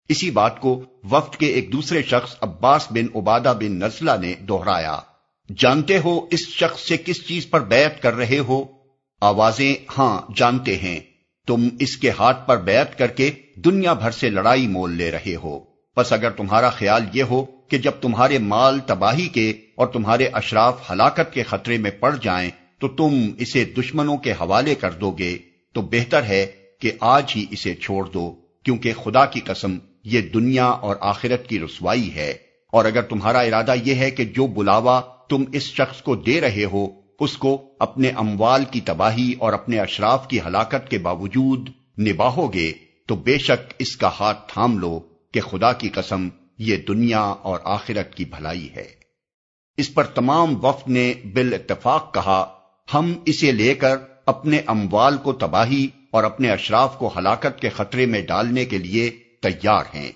اسی 0.09 0.31
بات 0.31 0.59
کو 0.59 0.83
وفد 1.03 1.35
کے 1.35 1.47
ایک 1.47 1.73
دوسرے 1.73 2.03
شخص 2.03 2.35
عباس 2.41 2.87
بن 2.89 3.17
عبادہ 3.17 3.53
بن 3.59 3.71
نزلہ 3.71 4.11
نے 4.21 4.33
دوہرایا 4.39 4.99
جانتے 5.57 5.97
ہو 5.97 6.27
اس 6.31 6.39
شخص 6.39 6.81
سے 6.81 6.97
کس 6.97 7.27
چیز 7.27 7.49
پر 7.49 7.61
بیعت 7.61 8.01
کر 8.01 8.13
رہے 8.13 8.39
ہو؟ 8.39 8.63
آوازیں 9.21 9.75
ہاں 9.97 10.21
جانتے 10.35 10.77
ہیں۔ 10.77 10.99
تم 11.51 11.67
اس 11.79 11.97
کے 11.97 12.09
ہاتھ 12.09 12.47
پر 12.47 12.57
بیعت 12.57 12.97
کر 12.97 13.07
کے 13.07 13.31
دنیا 13.55 13.93
بھر 13.93 14.11
سے 14.11 14.29
لڑائی 14.29 14.67
مول 14.67 14.97
لے 14.97 15.11
رہے 15.11 15.35
ہو۔ 15.35 15.59
بس 15.97 16.13
اگر 16.13 16.29
تمہارا 16.29 16.69
خیال 16.69 17.03
یہ 17.13 17.23
ہو 17.23 17.45
کہ 17.45 17.77
جب 17.77 17.91
تمہارے 18.01 18.37
مال 18.37 18.79
تباہی 18.79 19.27
کے 19.27 19.53
اور 19.75 19.87
تمہارے 19.87 20.27
اشراف 20.27 20.91
ہلاکت 20.91 21.33
کے 21.33 21.43
خطرے 21.43 21.77
میں 21.77 21.91
پڑ 21.91 22.15
جائیں 22.21 22.49
تو 22.79 22.87
تم 22.87 23.29
اسے 23.39 23.65
دشمنوں 23.65 24.17
کے 24.17 24.31
حوالے 24.31 24.75
کر 24.75 24.91
دو 24.91 25.11
گے، 25.11 25.37
تو 25.73 25.81
بہتر 25.81 26.23
ہے 26.23 26.45
کہ 26.79 26.91
آج 26.99 27.33
ہی 27.35 27.45
اسے 27.51 27.75
چھوڑ 27.75 28.05
دو، 28.05 28.35
کیونکہ 28.63 28.93
خدا 28.93 29.25
کی 29.25 29.39
قسم 29.39 29.77
یہ 30.03 30.21
دنیا 30.21 30.65
اور 30.65 30.95
آخرت 30.99 31.47
کی 31.47 31.59
رسوائی 31.59 32.15
ہے۔ 32.15 32.33
اور 32.71 32.85
اگر 32.85 33.01
تمہارا 33.01 33.39
ارادہ 33.39 33.73
یہ 33.85 33.95
ہے 33.95 34.11
کہ 34.11 34.25
جو 34.25 34.47
بلاوا 34.47 35.01
تم 35.29 35.43
اس 35.53 35.63
شخص 35.63 36.01
کو 36.01 36.15
دے 36.15 36.41
رہے 36.41 36.65
ہو 36.65 37.00
اس 37.21 37.37
کو 37.37 37.73
اپنے 37.79 38.09
اموال 38.09 38.65
کی 38.71 38.81
تباہی 38.81 39.33
اور 39.39 39.53
اپنے 39.53 39.79
اشراف 39.79 40.27
کی 40.27 40.39
ہلاکت 40.41 40.89
کے 40.89 40.97
باوجود 40.97 41.69
نباہو 41.99 42.53
گے 42.53 42.73
تو 43.07 43.15
بے 43.15 43.37
شک 43.37 43.73
اس 43.79 43.97
کا 43.97 44.09
ہاتھ 44.19 44.53
تھام 44.53 44.77
لو 44.77 44.99
کہ 45.33 45.41
خدا 45.41 45.73
کی 45.73 45.89
قسم 45.89 46.29
یہ 46.57 46.77
دنیا 46.77 47.21
اور 47.21 47.59
آخرت 47.63 48.15
کی 48.15 48.25
بھلائی 48.25 48.69
ہے۔ 48.75 48.87
اس 49.77 49.93
پر 49.93 50.03
تمام 50.03 50.65
وفد 50.65 50.89
نے 50.89 51.13
بال 51.33 51.53
اتفاق 51.53 52.13
کہا، 52.13 52.53
ہم 52.93 53.13
اسے 53.25 53.51
لے 53.51 53.75
کر 53.75 53.95
اپنے 54.25 54.61
اموال 54.65 55.17
کو 55.17 55.33
تباہی 55.33 55.87
اور 56.11 56.23
اپنے 56.23 56.51
اشراف 56.51 56.97
کو 56.97 57.13
ہلاکت 57.17 57.61
کے 57.61 57.69
خطرے 57.69 58.05
میں 58.05 58.21
ڈالنے 58.21 58.65
کے 58.65 58.77
لیے 58.77 59.09
تیار 59.41 59.83
ہیں۔ 59.95 60.11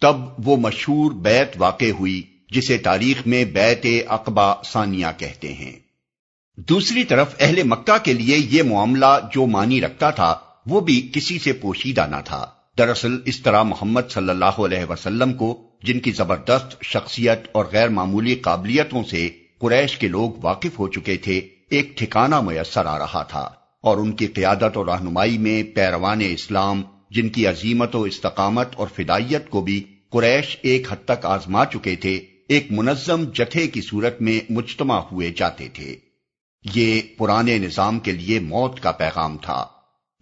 تب 0.00 0.16
وہ 0.44 0.56
مشہور 0.56 1.12
بیت 1.12 1.52
واقع 1.58 1.90
ہوئی، 1.98 2.22
جسے 2.50 2.78
تاریخ 2.78 3.26
میں 3.26 3.44
بیت 3.44 3.86
اقبا 4.08 4.62
ثانیہ 4.62 5.06
کہتے 5.18 5.52
ہیں۔ 5.52 5.87
دوسری 6.58 7.04
طرف 7.04 7.34
اہل 7.40 7.62
مکہ 7.62 8.04
کے 8.04 8.12
لیے 8.12 8.36
یہ 8.50 8.62
معاملہ 8.62 9.06
جو 9.32 9.46
مانی 9.46 9.80
رکھتا 9.80 10.10
تھا، 10.10 10.36
وہ 10.66 10.80
بھی 10.80 11.10
کسی 11.12 11.38
سے 11.38 11.52
پوشیدہ 11.52 12.06
نہ 12.10 12.16
تھا۔ 12.24 12.46
دراصل 12.78 13.18
اس 13.24 13.40
طرح 13.40 13.62
محمد 13.62 14.00
صلی 14.10 14.30
اللہ 14.30 14.44
علیہ 14.44 14.90
وسلم 14.90 15.32
کو، 15.32 15.62
جن 15.82 16.00
کی 16.00 16.10
زبردست 16.10 16.82
شخصیت 16.82 17.38
اور 17.52 17.64
غیر 17.72 17.88
معمولی 17.88 18.34
قابلیتوں 18.34 19.04
سے 19.04 19.28
قریش 19.58 19.96
کے 19.96 20.08
لوگ 20.08 20.30
واقف 20.42 20.78
ہو 20.78 20.88
چکے 20.88 21.16
تھے، 21.16 21.40
ایک 21.70 21.98
ٹھکانہ 21.98 22.40
میسر 22.40 22.86
آ 22.86 22.98
رہا 22.98 23.22
تھا۔ 23.22 23.50
اور 23.80 23.96
ان 23.96 24.12
کی 24.12 24.26
قیادت 24.26 24.76
اور 24.76 24.86
رہنمائی 24.86 25.38
میں 25.38 25.62
پیروان 25.62 26.20
اسلام، 26.20 26.82
جن 27.10 27.28
کی 27.28 27.46
عظیمت 27.46 27.96
و 27.96 28.02
استقامت 28.02 28.68
اور 28.76 28.86
فدائیت 28.96 29.50
کو 29.50 29.60
بھی 29.60 29.84
قریش 30.10 30.58
ایک 30.62 30.92
حد 30.92 31.04
تک 31.04 31.26
آزما 31.26 31.64
چکے 31.64 31.96
تھے، 31.96 32.20
ایک 32.48 32.66
منظم 32.70 33.24
جتھے 33.34 33.66
کی 33.66 33.80
صورت 33.80 34.22
میں 34.22 34.40
مجتمع 34.50 34.98
ہوئے 34.98 35.30
جاتے 35.36 35.68
تھے۔ 35.68 36.07
یہ 36.74 37.00
پرانے 37.18 37.58
نظام 37.58 37.98
کے 37.98 38.12
لیے 38.12 38.38
موت 38.40 38.80
کا 38.80 38.92
پیغام 38.92 39.36
تھا۔ 39.38 39.66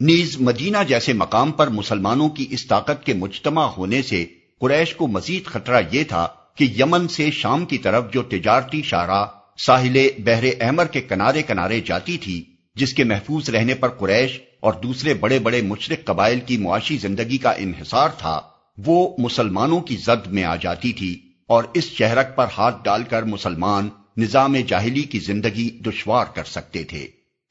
نیز 0.00 0.40
مدینہ 0.40 0.76
جیسے 0.88 1.12
مقام 1.12 1.52
پر 1.52 1.68
مسلمانوں 1.68 2.28
کی 2.28 2.46
اس 2.50 2.66
طاقت 2.66 3.06
کے 3.06 3.14
مجتمع 3.14 3.64
ہونے 3.64 4.02
سے 4.02 4.26
قریش 4.60 4.94
کو 4.94 5.06
مزید 5.06 5.44
خطرہ 5.44 5.80
یہ 5.92 6.04
تھا 6.04 6.28
کہ 6.54 6.64
یمن 6.78 7.08
سے 7.08 7.30
شام 7.30 7.64
کی 7.64 7.78
طرف 7.78 8.12
جو 8.12 8.22
تجارتی 8.22 8.82
شاہراہ 8.82 9.26
ساحل 9.58 9.98
بحر 10.18 10.44
احمر 10.60 10.86
کے 10.86 11.00
کنارے 11.00 11.42
کنارے 11.42 11.80
جاتی 11.80 12.18
تھی، 12.18 12.44
جس 12.74 12.94
کے 12.94 13.04
محفوظ 13.04 13.50
رہنے 13.50 13.74
پر 13.74 13.88
قریش 13.88 14.40
اور 14.60 14.72
دوسرے 14.72 15.14
بڑے 15.14 15.38
بڑے 15.38 15.62
مشرق 15.62 16.04
قبائل 16.04 16.40
کی 16.40 16.56
معاشی 16.56 16.96
زندگی 16.96 17.38
کا 17.38 17.50
انحصار 17.50 18.08
تھا، 18.08 18.40
وہ 18.78 19.16
مسلمانوں 19.18 19.80
کی 19.80 19.96
زد 19.96 20.26
میں 20.26 20.44
آ 20.44 20.56
جاتی 20.56 20.92
تھی 20.92 21.20
اور 21.46 21.64
اس 21.74 21.84
شہرک 21.84 22.36
پر 22.36 22.46
ہاتھ 22.58 22.84
ڈال 22.84 23.02
کر 23.02 23.22
مسلمان 23.22 23.88
نظام 24.16 24.56
جاہلی 24.56 25.02
کی 25.02 25.18
زندگی 25.18 25.70
دشوار 25.70 26.24
کر 26.34 26.44
سکتے 26.44 26.84
تھے۔ 26.84 27.08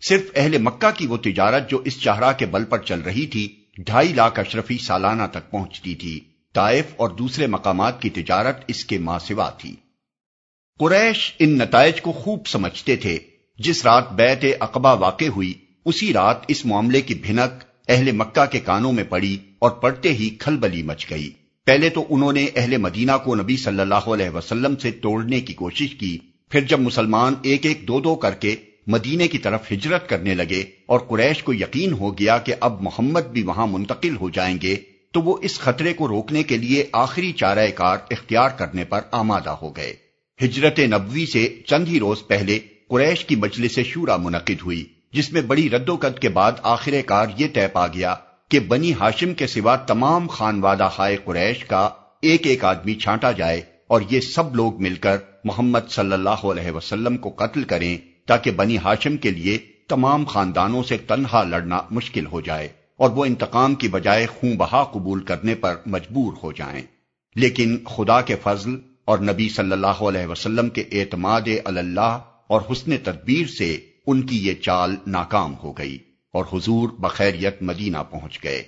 صرف 0.09 0.21
اہل 0.35 0.57
مکہ 0.57 0.91
کی 0.97 1.07
وہ 1.07 1.17
تجارت 1.17 1.69
جو 1.69 1.81
اس 1.85 2.01
چہرہ 2.01 2.31
کے 2.31 2.45
بل 2.45 2.65
پر 2.65 2.77
چل 2.77 2.99
رہی 2.99 3.25
تھی، 3.25 3.55
ڈھائی 3.77 4.13
لاکھ 4.13 4.39
اشرفی 4.39 4.77
سالانہ 4.77 5.23
تک 5.31 5.51
پہنچتی 5.51 5.95
تھی۔ 5.95 6.19
طائف 6.53 6.85
اور 6.95 7.09
دوسرے 7.09 7.47
مقامات 7.47 8.01
کی 8.01 8.09
تجارت 8.09 8.57
اس 8.67 8.85
کے 8.85 8.97
ماں 8.97 9.19
سوا 9.19 9.49
تھی۔ 9.49 9.75
قریش 10.79 11.33
ان 11.39 11.57
نتائج 11.57 12.01
کو 12.01 12.11
خوب 12.11 12.47
سمجھتے 12.47 12.95
تھے۔ 12.95 13.19
جس 13.59 13.85
رات 13.85 14.11
بیت 14.13 14.45
اقبا 14.59 14.93
واقع 14.93 15.25
ہوئی، 15.25 15.53
اسی 15.85 16.13
رات 16.13 16.37
اس 16.47 16.65
معاملے 16.65 17.01
کی 17.01 17.13
بھنک 17.13 17.63
اہل 17.87 18.11
مکہ 18.11 18.45
کے 18.45 18.59
کانوں 18.59 18.91
میں 18.91 19.03
پڑی 19.03 19.37
اور 19.59 19.71
پڑتے 19.71 20.13
ہی 20.13 20.29
کھلبلی 20.29 20.83
مچ 20.83 21.09
گئی۔ 21.09 21.29
پہلے 21.65 21.89
تو 21.89 22.05
انہوں 22.09 22.33
نے 22.33 22.47
اہل 22.55 22.77
مدینہ 22.77 23.11
کو 23.23 23.35
نبی 23.35 23.57
صلی 23.57 23.79
اللہ 23.79 23.95
علیہ 23.95 24.29
وسلم 24.29 24.75
سے 24.75 24.91
توڑنے 24.91 25.41
کی 25.41 25.53
کوشش 25.53 25.95
کی۔ 25.95 26.17
پھر 26.51 26.61
جب 26.61 26.79
مسلمان 26.79 27.33
ایک 27.41 27.65
ایک 27.65 27.87
دو 27.87 27.99
دو 27.99 28.15
کر 28.15 28.33
کے 28.33 28.55
مدینے 28.87 29.27
کی 29.27 29.37
طرف 29.37 29.71
ہجرت 29.71 30.09
کرنے 30.09 30.33
لگے 30.35 30.63
اور 30.85 30.99
قریش 30.99 31.43
کو 31.43 31.53
یقین 31.53 31.93
ہو 31.93 32.17
گیا 32.17 32.37
کہ 32.37 32.53
اب 32.59 32.81
محمد 32.81 33.21
بھی 33.21 33.41
وہاں 33.41 33.67
منتقل 33.67 34.15
ہو 34.15 34.29
جائیں 34.29 34.57
گے، 34.61 34.75
تو 35.13 35.21
وہ 35.21 35.37
اس 35.41 35.59
خطرے 35.59 35.93
کو 35.93 36.07
روکنے 36.07 36.43
کے 36.43 36.57
لیے 36.57 36.85
آخری 36.91 37.31
چارہ 37.31 37.67
کار 37.75 37.97
اختیار 38.11 38.49
کرنے 38.49 38.83
پر 38.83 39.01
آمادہ 39.11 39.49
ہو 39.49 39.75
گئے۔ 39.77 39.93
ہجرت 40.39 40.79
نبوی 40.79 41.25
سے 41.25 41.47
چند 41.65 41.87
ہی 41.87 41.99
روز 41.99 42.27
پہلے 42.27 42.59
قریش 42.89 43.25
کی 43.25 43.35
مجلس 43.35 43.79
شورا 43.85 44.17
منعقد 44.17 44.61
ہوئی، 44.65 44.85
جس 45.13 45.33
میں 45.33 45.41
بڑی 45.41 45.69
رد 45.69 45.89
و 45.89 45.95
قد 45.95 46.19
کے 46.19 46.29
بعد 46.29 46.51
آخر 46.63 46.93
کار 47.05 47.27
یہ 47.37 47.47
طے 47.53 47.67
پا 47.67 47.87
گیا 47.87 48.15
کہ 48.51 48.59
بنی 48.59 48.93
ہاشم 48.93 49.33
کے 49.33 49.47
سوا 49.47 49.75
تمام 49.75 50.27
خانوادہ 50.27 50.89
خائے 50.95 51.17
قریش 51.25 51.65
کا 51.65 51.89
ایک 52.21 52.47
ایک 52.47 52.65
آدمی 52.65 52.95
چھانٹا 52.95 53.31
جائے 53.31 53.61
اور 53.87 54.01
یہ 54.09 54.19
سب 54.19 54.55
لوگ 54.55 54.81
مل 54.81 54.95
کر 54.95 55.17
محمد 55.43 55.79
صلی 55.89 56.13
اللہ 56.13 56.29
علیہ 56.29 56.71
وسلم 56.71 57.17
کو 57.17 57.29
قتل 57.29 57.63
کریں 57.63 57.97
تاکہ 58.25 58.51
بنی 58.51 58.77
ہاشم 58.77 59.17
کے 59.17 59.31
لیے 59.31 59.57
تمام 59.87 60.25
خاندانوں 60.25 60.83
سے 60.83 60.97
تنہا 60.97 61.43
لڑنا 61.43 61.79
مشکل 61.91 62.25
ہو 62.25 62.41
جائے 62.41 62.67
اور 62.97 63.09
وہ 63.09 63.25
انتقام 63.25 63.75
کی 63.75 63.87
بجائے 63.87 64.25
خون 64.25 64.57
بہا 64.57 64.83
قبول 64.83 65.23
کرنے 65.23 65.55
پر 65.55 65.75
مجبور 65.85 66.33
ہو 66.43 66.51
جائیں۔ 66.51 66.81
لیکن 67.35 67.77
خدا 67.85 68.21
کے 68.21 68.35
فضل 68.43 68.75
اور 69.05 69.19
نبی 69.19 69.49
صلی 69.49 69.71
اللہ 69.71 69.87
علیہ 69.87 70.27
وسلم 70.27 70.69
کے 70.69 70.83
اعتماد 70.91 71.41
اللہ 71.65 72.19
اور 72.47 72.61
حسن 72.71 72.97
تدبیر 73.03 73.47
سے 73.47 73.77
ان 74.07 74.21
کی 74.21 74.47
یہ 74.47 74.53
چال 74.53 74.95
ناکام 75.07 75.55
ہو 75.63 75.71
گئی 75.71 75.97
اور 76.33 76.45
حضور 76.53 76.89
بخیریت 76.89 77.61
مدینہ 77.61 77.97
پہنچ 78.11 78.39
گئے۔ 78.43 78.63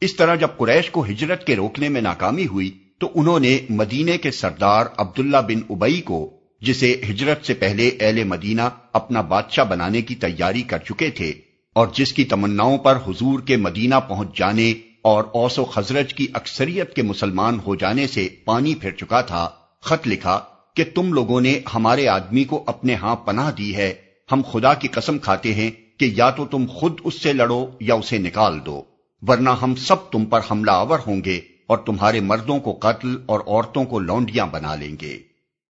اس 0.00 0.16
طرح 0.16 0.34
جب 0.34 0.48
قریش 0.56 0.90
کو 0.90 1.04
ہجرت 1.04 1.46
کے 1.46 1.56
روکنے 1.56 1.88
میں 1.88 2.00
ناکامی 2.00 2.46
ہوئی 2.46 2.78
تو 3.02 3.08
انہوں 3.14 3.40
نے 3.40 3.58
مدینے 3.70 4.16
کے 4.18 4.30
سردار 4.30 4.86
عبداللہ 4.96 5.36
بن 5.48 5.60
ابئی 5.70 6.00
کو، 6.00 6.18
جسے 6.62 6.94
ہجرت 7.08 7.46
سے 7.46 7.54
پہلے 7.54 7.90
اہل 8.00 8.22
مدینہ 8.24 8.68
اپنا 8.92 9.20
بادشاہ 9.20 9.64
بنانے 9.64 10.02
کی 10.02 10.14
تیاری 10.16 10.62
کر 10.62 10.78
چکے 10.78 11.08
تھے، 11.10 11.32
اور 11.76 11.86
جس 11.94 12.12
کی 12.12 12.24
تمناؤں 12.24 12.78
پر 12.78 12.98
حضور 13.06 13.40
کے 13.40 13.56
مدینہ 13.56 13.94
پہنچ 14.08 14.38
جانے 14.38 14.72
اور 15.02 15.24
اوس 15.32 15.58
و 15.58 15.64
خزرج 15.64 16.14
کی 16.14 16.26
اکثریت 16.32 16.94
کے 16.94 17.02
مسلمان 17.02 17.58
ہو 17.66 17.74
جانے 17.74 18.06
سے 18.06 18.28
پانی 18.44 18.74
پھر 18.74 18.90
چکا 18.90 19.20
تھا، 19.22 19.48
خط 19.82 20.06
لکھا 20.08 20.38
کہ 20.76 20.84
تم 20.94 21.12
لوگوں 21.12 21.40
نے 21.40 21.58
ہمارے 21.74 22.06
آدمی 22.08 22.44
کو 22.44 22.62
اپنے 22.66 22.94
ہاں 22.94 23.16
پناہ 23.24 23.50
دی 23.50 23.74
ہے، 23.76 23.92
ہم 24.28 24.42
خدا 24.52 24.74
کی 24.74 24.88
قسم 24.88 25.18
کھاتے 25.18 25.54
ہیں 25.54 25.70
کہ 25.98 26.10
یا 26.16 26.30
تو 26.30 26.46
تم 26.46 26.66
خود 26.70 27.00
اس 27.04 27.22
سے 27.22 27.32
لڑو 27.32 27.64
یا 27.80 27.94
اسے 27.94 28.18
نکال 28.20 28.58
دو، 28.66 28.82
ورنہ 29.22 29.50
ہم 29.62 29.74
سب 29.82 30.10
تم 30.12 30.24
پر 30.24 30.40
حملہ 30.50 30.70
آور 30.70 30.98
ہوں 31.06 31.24
گے۔ 31.24 31.40
اور 31.72 31.78
تمہارے 31.78 32.20
مردوں 32.20 32.58
کو 32.58 32.72
قتل 32.72 33.16
اور 33.26 33.40
عورتوں 33.40 33.84
کو 33.84 33.98
لونڈیاں 33.98 34.46
بنا 34.46 34.74
لیں 34.74 34.96
گے۔ 35.02 35.18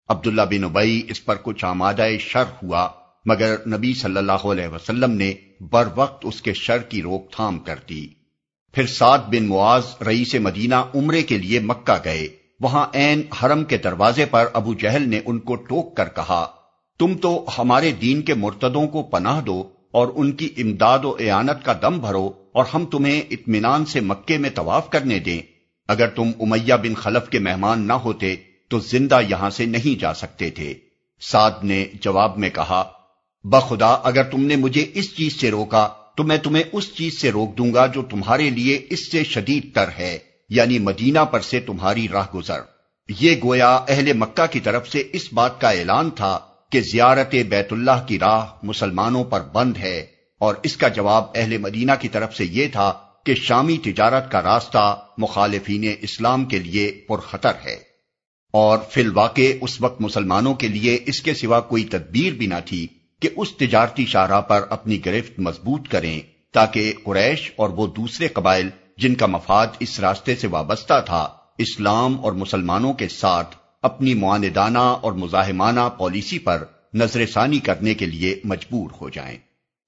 عبداللہ 0.09 0.42
بن 0.42 0.64
ابئی 0.64 1.02
اس 1.09 1.25
پر 1.25 1.37
کچھ 1.42 1.64
آمادہ 1.64 2.07
شر 2.21 2.45
ہوا، 2.62 2.88
مگر 3.26 3.57
نبی 3.66 3.95
صلی 3.95 4.16
اللہ 4.16 4.33
علیہ 4.33 4.69
وسلم 4.69 5.11
نے 5.11 5.35
بر 5.61 5.88
وقت 5.95 6.26
اس 6.26 6.42
کے 6.42 6.52
شر 6.52 6.78
کی 6.78 7.02
روک 7.02 7.33
تھام 7.33 7.59
کر 7.59 7.76
دی۔ 7.88 8.07
پھر 8.73 8.87
سعد 8.87 9.19
بن 9.19 9.45
معاذ 9.45 9.83
رئیس 10.07 10.35
مدینہ 10.35 10.75
عمرے 10.95 11.23
کے 11.23 11.38
لیے 11.38 11.61
مکہ 11.61 11.99
گئے۔ 12.04 12.28
وہاں 12.61 12.87
این 12.92 13.23
حرم 13.42 13.64
کے 13.64 13.78
دروازے 13.78 14.25
پر 14.25 14.47
ابو 14.52 14.75
جہل 14.75 15.09
نے 15.09 15.21
ان 15.25 15.38
کو 15.38 15.54
ٹوک 15.54 15.97
کر 15.97 16.09
کہا، 16.09 16.47
تم 16.99 17.14
تو 17.14 17.45
ہمارے 17.59 17.90
دین 17.90 18.23
کے 18.23 18.35
مرتدوں 18.35 18.87
کو 18.87 19.02
پناہ 19.02 19.40
دو 19.40 19.69
اور 19.92 20.09
ان 20.14 20.33
کی 20.33 20.49
امداد 20.57 20.99
و 21.04 21.16
اعانت 21.21 21.64
کا 21.64 21.73
دم 21.83 21.99
بھرو 21.99 22.30
اور 22.52 22.64
ہم 22.75 22.85
تمہیں 22.85 23.23
اطمینان 23.30 23.85
سے 23.85 24.00
مکے 24.00 24.38
میں 24.38 24.50
طواف 24.50 24.90
کرنے 24.90 25.19
دیں۔ 25.19 25.59
اگر 25.90 26.06
تم 26.06 26.30
امیہ 26.40 26.75
بن 26.75 26.94
خلف 26.94 27.28
کے 27.28 27.38
مہمان 27.38 27.87
نہ 27.87 27.92
ہوتے 27.92 28.37
تو 28.68 28.78
زندہ 28.78 29.18
یہاں 29.30 29.50
سے 29.50 29.66
نہیں 29.66 30.00
جا 30.00 30.14
سکتے 30.14 30.50
تھے۔ 30.50 30.75
سعد 31.20 31.50
نے 31.62 31.87
جواب 32.00 32.38
میں 32.38 32.50
کہا، 32.50 32.92
بخدا، 33.44 33.87
اگر 33.87 34.23
تم 34.23 34.47
نے 34.47 34.56
مجھے 34.56 34.90
اس 34.94 35.16
چیز 35.16 35.40
سے 35.40 35.50
روکا 35.50 35.88
تو 36.16 36.23
میں 36.23 36.37
تمہیں 36.37 36.64
اس 36.73 36.94
چیز 36.94 37.20
سے 37.20 37.30
روک 37.30 37.59
دوں 37.59 37.75
گا 37.75 37.87
جو 37.87 38.02
تمہارے 38.02 38.50
لیے 38.50 38.87
اس 38.90 39.11
سے 39.12 39.25
شدید 39.25 39.75
تر 39.75 39.88
ہے 39.99 40.18
یعنی 40.49 40.78
مدینہ 40.78 41.25
پر 41.25 41.40
سے 41.40 41.61
تمہاری 41.61 42.09
راہ 42.09 42.26
گزر۔ 42.35 42.61
یہ 43.20 43.37
گویا 43.44 43.80
اہل 43.88 44.12
مکہ 44.12 44.52
کی 44.52 44.61
طرف 44.61 44.88
سے 44.88 45.02
اس 45.12 45.32
بات 45.32 45.61
کا 45.61 45.70
اعلان 45.70 46.11
تھا 46.11 46.38
کہ 46.70 46.80
زیارت 46.80 47.35
بیت 47.49 47.73
اللہ 47.73 48.04
کی 48.06 48.18
راہ 48.18 48.47
مسلمانوں 48.62 49.25
پر 49.25 49.40
بند 49.40 49.76
ہے۔ 49.76 50.06
اور 50.38 50.54
اس 50.62 50.76
کا 50.76 50.88
جواب 50.88 51.25
اہل 51.35 51.59
مدینہ 51.59 51.92
کی 52.00 52.09
طرف 52.09 52.37
سے 52.37 52.44
یہ 52.44 52.68
تھا 52.73 52.92
کہ 53.24 53.34
شامی 53.34 53.78
تجارت 53.78 54.30
کا 54.30 54.42
راستہ 54.42 55.02
مخالفین 55.18 55.94
اسلام 56.00 56.44
کے 56.44 56.58
لیے 56.58 57.00
پرخطر 57.08 57.52
ہے 57.64 57.76
اور 58.50 58.78
فی 58.90 59.00
الواقع 59.00 59.40
اس 59.60 59.80
وقت 59.80 60.00
مسلمانوں 60.00 60.54
کے 60.54 60.68
لیے 60.68 60.98
اس 61.06 61.22
کے 61.22 61.34
سوا 61.34 61.60
کوئی 61.60 61.84
تدبیر 61.84 62.32
بھی 62.32 62.46
نہ 62.46 62.54
تھی 62.66 62.86
کہ 63.20 63.28
اس 63.36 63.56
تجارتی 63.56 64.06
شاہراہ 64.06 64.40
پر 64.40 64.60
اپنی 64.70 65.04
گرفت 65.04 65.38
مضبوط 65.38 65.88
کریں 65.88 66.20
تاکہ 66.52 66.92
قریش 67.04 67.50
اور 67.56 67.70
وہ 67.70 67.86
دوسرے 67.86 68.28
قبائل 68.28 68.68
جن 68.96 69.14
کا 69.14 69.26
مفاد 69.26 69.66
اس 69.80 70.00
راستے 70.00 70.36
سے 70.36 70.46
وابستہ 70.46 71.00
تھا، 71.06 71.28
اسلام 71.58 72.24
اور 72.24 72.32
مسلمانوں 72.32 72.92
کے 72.92 73.08
ساتھ 73.08 73.56
اپنی 73.82 74.14
معاندانہ 74.14 74.78
اور 74.78 75.12
مزاحمانہ 75.12 75.88
پالیسی 75.98 76.38
پر 76.38 76.64
نظر 76.94 77.26
ثانی 77.26 77.58
کرنے 77.58 77.94
کے 77.94 78.06
لیے 78.06 78.40
مجبور 78.44 78.90
ہو 79.00 79.08
جائیں۔ 79.08 79.38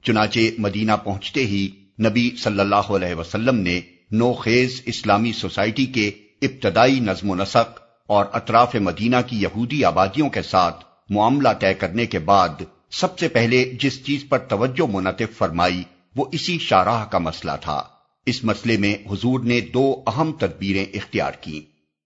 چنانچہ 0.04 0.40
مدینہ 0.58 0.92
پہنچتے 1.04 1.46
ہی 1.46 1.68
نبی 1.98 2.30
صلی 2.38 2.60
اللہ 2.60 2.90
علیہ 2.90 3.14
وسلم 3.14 3.56
نے 3.56 3.80
نو 4.10 4.32
خیز 4.32 4.82
اسلامی 4.86 5.32
سوسائٹی 5.32 5.86
کے 5.86 6.10
ابتدائی 6.42 7.00
نظم 7.00 7.30
و 7.30 7.34
نسق 7.34 7.80
اور 8.06 8.24
اطراف 8.32 8.74
مدینہ 8.74 9.16
کی 9.26 9.42
یہودی 9.42 9.84
آبادیوں 9.84 10.28
کے 10.28 10.42
ساتھ 10.42 10.84
معاملہ 11.10 11.48
طے 11.60 11.74
کرنے 11.74 12.06
کے 12.06 12.18
بعد 12.18 12.62
سب 12.90 13.18
سے 13.18 13.28
پہلے 13.28 13.64
جس 13.80 14.04
چیز 14.04 14.24
پر 14.28 14.38
توجہ 14.38 14.86
منتف 14.90 15.36
فرمائی، 15.38 15.82
وہ 16.16 16.24
اسی 16.32 16.58
شاہراہ 16.58 17.04
کا 17.04 17.18
مسئلہ 17.18 17.52
تھا۔ 17.60 17.82
اس 18.26 18.44
مسئلے 18.44 18.76
میں 18.76 18.94
حضور 19.10 19.40
نے 19.40 19.60
دو 19.60 20.02
اہم 20.06 20.32
تدبیریں 20.32 20.84
اختیار 20.94 21.32
کی 21.40 21.60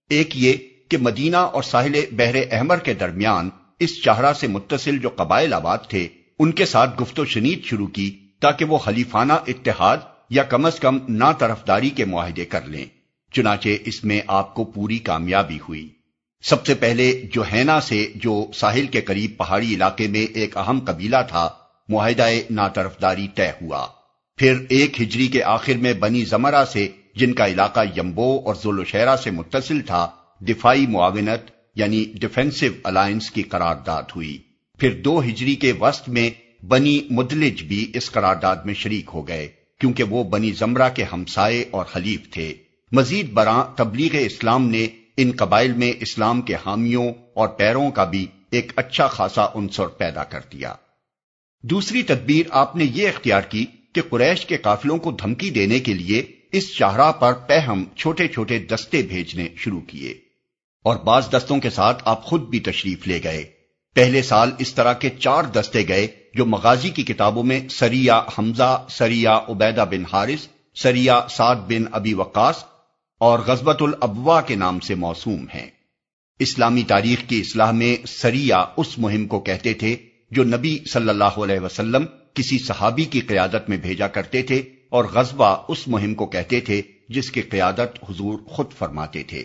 ایک 0.09 0.37
یہ 0.37 0.52
کہ 0.88 0.99
مدینہ 0.99 1.37
اور 1.37 1.62
ساحل 1.62 1.95
بحر 2.12 2.37
احمر 2.50 2.76
کے 2.76 2.95
درمیان 2.95 3.49
اس 3.78 4.02
چہرہ 4.02 4.33
سے 4.33 4.47
متصل 4.47 4.99
جو 4.99 5.09
قبائل 5.16 5.52
آباد 5.52 5.78
تھے، 5.88 6.09
ان 6.38 6.52
کے 6.52 6.66
ساتھ 6.66 7.02
گفت 7.02 7.21
و 7.21 7.25
شنید 7.25 7.64
شروع 7.64 7.87
کی 7.87 8.25
تاکہ 8.40 8.64
وہ 8.64 8.78
خلیفانہ 8.78 9.33
اتحاد 9.33 9.97
یا 10.31 10.43
کم 10.43 10.64
از 10.64 10.81
کم 10.81 10.99
نا 11.09 11.33
طرفداری 11.33 11.90
کے 11.90 12.05
معاہدے 12.05 12.45
کر 12.45 12.62
لیں۔ 12.66 12.85
چنانچہ 13.33 13.69
اس 13.85 14.05
میں 14.05 14.21
آپ 14.26 14.55
کو 14.55 14.64
پوری 14.64 14.99
کامیابی 14.99 15.59
ہوئی۔ 15.69 15.88
سب 16.43 16.66
سے 16.66 16.75
پہلے 16.75 17.23
جو 17.33 17.43
ہینا 17.52 17.81
سے 17.81 18.12
جو 18.14 18.47
ساحل 18.55 18.87
کے 18.87 19.00
قریب 19.00 19.37
پہاڑی 19.37 19.75
علاقے 19.75 20.07
میں 20.07 20.21
ایک 20.21 20.57
اہم 20.57 20.81
قبیلہ 20.85 21.16
تھا، 21.28 21.50
معاہدہ 21.88 22.26
نا 22.50 22.69
طرفداری 22.69 23.28
طے 23.35 23.49
ہوا۔ 23.49 23.87
پھر 24.37 24.55
ایک 24.69 25.02
ہجری 25.02 25.26
کے 25.26 25.43
آخر 25.43 25.75
میں 25.75 25.93
بنی 25.93 26.25
زمرہ 26.25 26.64
سے، 26.64 26.88
جن 27.14 27.35
کا 27.35 27.47
علاقہ 27.47 27.81
یمبو 27.97 28.40
اور 28.45 28.55
زول 28.55 28.85
شہرہ 28.85 29.16
سے 29.16 29.31
متصل 29.31 29.81
تھا، 29.81 30.11
دفاعی 30.40 30.87
معاونت 30.87 31.50
یعنی 31.75 32.05
ڈیفینسو 32.14 32.66
الائنس 32.85 33.31
کی 33.31 33.43
قرارداد 33.43 34.02
ہوئی۔ 34.16 34.38
پھر 34.78 35.00
دو 35.00 35.21
ہجری 35.21 35.55
کے 35.55 35.73
وسط 35.73 36.09
میں 36.09 36.31
بنی 36.63 37.01
مدلج 37.11 37.63
بھی 37.63 37.93
اس 37.95 38.11
قرارداد 38.11 38.57
میں 38.57 38.75
شریک 38.75 39.11
ہو 39.15 39.29
گئے، 39.29 39.49
کیونکہ 39.81 40.03
وہ 40.03 40.25
بنی 40.25 40.53
زمرہ 40.53 40.89
کے 40.95 41.05
ہمسائے 41.13 41.65
اور 41.71 41.85
خلیف 41.85 42.31
تھے۔ 42.31 42.55
مزید 42.93 43.31
برآں 43.31 43.65
تبلیغ 43.77 44.11
اسلام 44.13 44.69
نے 44.69 44.87
ان 45.17 45.33
قبائل 45.37 45.73
میں 45.73 45.93
اسلام 46.01 46.43
کے 46.43 46.55
حامیوں 46.55 47.13
اور 47.35 47.49
پیروں 47.49 47.91
کا 47.91 48.05
بھی 48.05 48.27
ایک 48.51 48.73
اچھا 48.77 49.07
خاصا 49.07 49.47
عنصر 49.55 49.87
پیدا 49.87 50.25
کر 50.25 50.41
دیا۔ 50.53 50.75
دوسری 51.63 52.03
تدبیر 52.03 52.47
آپ 52.51 52.77
نے 52.77 52.87
یہ 52.95 53.09
اختیار 53.09 53.43
کی 53.43 53.67
کہ 53.95 54.03
قریش 54.03 54.47
کے 54.47 54.57
قافلوں 54.57 54.99
کو 54.99 55.11
دھمکی 55.11 55.51
دینے 55.51 55.81
کے 55.81 55.95
لیے 55.95 56.23
اس 56.53 56.69
شاہراہ 56.69 57.13
پر 57.13 57.33
پہم 57.33 57.85
چھوٹے 57.97 58.29
چھوٹے 58.29 58.59
دستے 58.59 59.03
بھیجنے 59.03 59.49
شروع 59.57 59.81
کیے۔ 59.81 60.11
اور 60.85 60.97
بعض 60.97 61.31
دستوں 61.31 61.61
کے 61.61 61.71
ساتھ 61.71 62.03
آپ 62.07 62.25
خود 62.25 62.49
بھی 62.49 62.61
تشریف 62.61 63.07
لے 63.07 63.21
گئے۔ 63.25 63.45
پہلے 63.95 64.23
سال 64.23 64.51
اس 64.59 64.75
طرح 64.75 64.93
کے 64.93 65.11
چار 65.11 65.43
دستے 65.43 65.89
گئے 65.89 66.07
جو 66.37 66.47
مغازی 66.47 66.90
کی 66.90 67.02
کتابوں 67.02 67.43
میں 67.43 67.69
سریا 67.69 68.23
حمزہ 68.38 68.87
سریا 68.90 69.40
عبیدہ 69.49 69.85
بن 69.90 70.02
حارث 70.12 70.49
سریا 70.75 71.26
سعد 71.31 71.57
بن 71.57 71.85
ابی 71.93 72.14
وقاص 72.14 72.64
اور 73.19 73.38
غزبت 73.38 73.83
الابوا 73.83 74.40
کے 74.40 74.55
نام 74.55 74.81
سے 74.81 74.95
موسوم 74.95 75.47
ہیں۔ 75.55 75.71
اسلامی 76.38 76.83
تاریخ 76.83 77.28
کی 77.28 77.40
اصلاح 77.40 77.71
میں 77.71 78.07
سریا 78.07 78.64
اس 78.76 78.99
مہم 78.99 79.26
کو 79.26 79.40
کہتے 79.40 79.75
تھے 79.75 79.97
جو 80.31 80.45
نبی 80.45 80.78
صلی 80.87 81.09
اللہ 81.09 81.25
علیہ 81.25 81.61
وسلم 81.61 82.05
کسی 82.35 82.59
صحابی 82.59 83.05
کی 83.05 83.21
قیادت 83.21 83.69
میں 83.69 83.76
بھیجا 83.76 84.07
کرتے 84.07 84.43
تھے 84.43 84.62
اور 84.88 85.05
غزبہ 85.05 85.62
اس 85.69 85.88
مہم 85.88 86.14
کو 86.14 86.26
کہتے 86.26 86.61
تھے 86.61 86.83
جس 87.09 87.31
کی 87.31 87.43
قیادت 87.43 88.11
حضور 88.11 88.38
خود 88.47 88.73
فرماتے 88.78 89.23
تھے۔ 89.23 89.45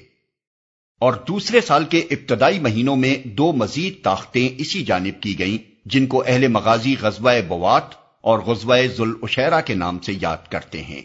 اور 1.00 1.14
دوسرے 1.14 1.62
سال 1.62 1.86
کے 1.86 2.00
ابتدائی 2.00 2.60
مہینوں 2.60 2.96
میں 2.96 3.28
دو 3.28 3.52
مزید 3.52 4.04
طاقتیں 4.04 4.50
اسی 4.58 4.86
جانب 4.86 5.22
کی 5.22 5.40
گئیں۔ 5.40 5.71
جن 5.86 6.08
کو 6.08 6.24
اہل 6.28 6.48
مغازی 6.48 6.96
غزوہ 7.02 7.32
بوات 7.48 7.84
اور 8.22 8.40
غزوہ 8.40 8.76
ذوالعشیرہ 8.98 9.62
کے 9.62 9.74
نام 9.74 10.00
سے 10.00 10.14
یاد 10.22 10.38
کرتے 10.50 10.84
ہیں۔ 10.84 11.02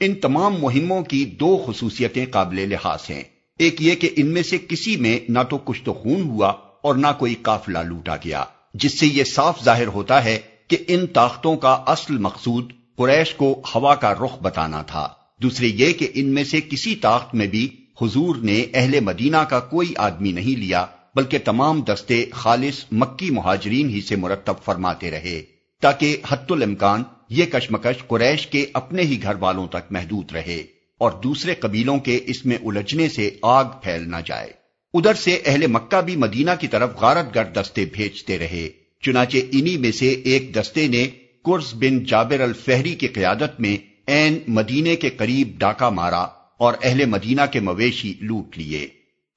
ان 0.00 0.14
تمام 0.14 0.54
مہموں 0.60 1.02
کی 1.02 1.24
دو 1.24 1.64
خصوصیتیں 1.66 2.26
قابل 2.30 2.68
لحاظ 2.68 3.10
ہیں۔ 3.10 3.22
ایک 3.58 3.82
یہ 3.82 3.94
کہ 3.94 4.10
ان 4.16 4.26
میں 4.26 4.42
سے 4.42 4.58
کسی 4.58 4.96
میں 4.96 5.18
نہ 5.28 5.38
تو 5.50 5.58
کچھ 5.58 5.82
تو 5.82 5.92
خون 5.92 6.22
ہوا 6.22 6.48
اور 6.82 6.94
نہ 6.94 7.06
کوئی 7.18 7.34
قافلہ 7.42 7.78
لوٹا 7.78 8.16
گیا، 8.16 8.44
جس 8.74 8.98
سے 8.98 9.06
یہ 9.06 9.24
صاف 9.24 9.64
ظاہر 9.64 9.86
ہوتا 9.86 10.24
ہے 10.24 10.38
کہ 10.68 10.76
ان 10.88 11.06
طاقتوں 11.06 11.56
کا 11.56 11.72
اصل 11.86 12.18
مقصود 12.18 12.72
قریش 12.96 13.34
کو 13.34 13.62
ہوا 13.74 13.94
کا 13.94 14.14
رخ 14.14 14.42
بتانا 14.42 14.82
تھا۔ 14.82 15.08
دوسرے 15.42 15.66
یہ 15.66 15.92
کہ 15.92 16.08
ان 16.14 16.28
میں 16.28 16.44
سے 16.44 16.60
کسی 16.60 16.96
طاقت 16.96 17.34
میں 17.34 17.46
بھی 17.46 17.68
حضور 18.02 18.36
نے 18.36 18.64
اہل 18.74 19.00
مدینہ 19.00 19.36
کا 19.36 19.60
کوئی 19.60 19.94
آدمی 19.96 20.32
نہیں 20.32 20.58
لیا 20.58 20.86
بلکہ 21.18 21.38
تمام 21.44 21.80
دستے 21.82 22.24
خالص 22.32 22.84
مکی 22.92 23.30
مہاجرین 23.30 23.88
ہی 23.90 24.00
سے 24.00 24.16
مرتب 24.16 24.64
فرماتے 24.64 25.10
رہے، 25.10 25.40
تاکہ 25.82 26.16
حت 26.28 26.52
الامکان 26.52 27.02
یہ 27.30 27.44
کشمکش 27.44 28.06
قریش 28.08 28.46
کے 28.46 28.66
اپنے 28.72 29.02
ہی 29.02 29.22
گھر 29.22 29.34
والوں 29.38 29.66
تک 29.66 29.90
محدود 29.90 30.32
رہے 30.32 30.62
اور 31.00 31.10
دوسرے 31.24 31.54
قبیلوں 31.54 31.98
کے 31.98 32.18
اس 32.26 32.44
میں 32.46 32.56
الجھنے 32.64 33.08
سے 33.08 33.30
آگ 33.42 33.64
پھیل 33.82 34.10
نہ 34.10 34.16
جائے۔ 34.26 34.52
ادھر 34.94 35.14
سے 35.14 35.38
اہل 35.46 35.66
مکہ 35.66 36.00
بھی 36.00 36.16
مدینہ 36.16 36.50
کی 36.60 36.68
طرف 36.68 36.96
غارت 36.96 37.34
گر 37.34 37.44
دستے 37.44 37.84
بھیجتے 37.92 38.38
رہے، 38.38 38.68
چنانچہ 39.02 39.38
انہی 39.52 39.76
میں 39.76 39.92
سے 39.92 40.08
ایک 40.24 40.54
دستے 40.54 40.86
نے 40.88 41.06
کرز 41.44 41.74
بن 41.74 42.04
جابر 42.04 42.40
الفہری 42.40 42.94
کی 42.94 43.08
قیادت 43.08 43.60
میں 43.60 43.76
این 44.06 44.38
مدینے 44.48 44.96
کے 44.96 45.10
قریب 45.10 45.58
ڈاکہ 45.58 45.90
مارا 45.90 46.24
اور 46.58 46.74
اہل 46.82 47.04
مدینہ 47.06 47.42
کے 47.52 47.60
مویشی 47.60 48.14
لوٹ 48.20 48.58
لیے۔ 48.58 48.86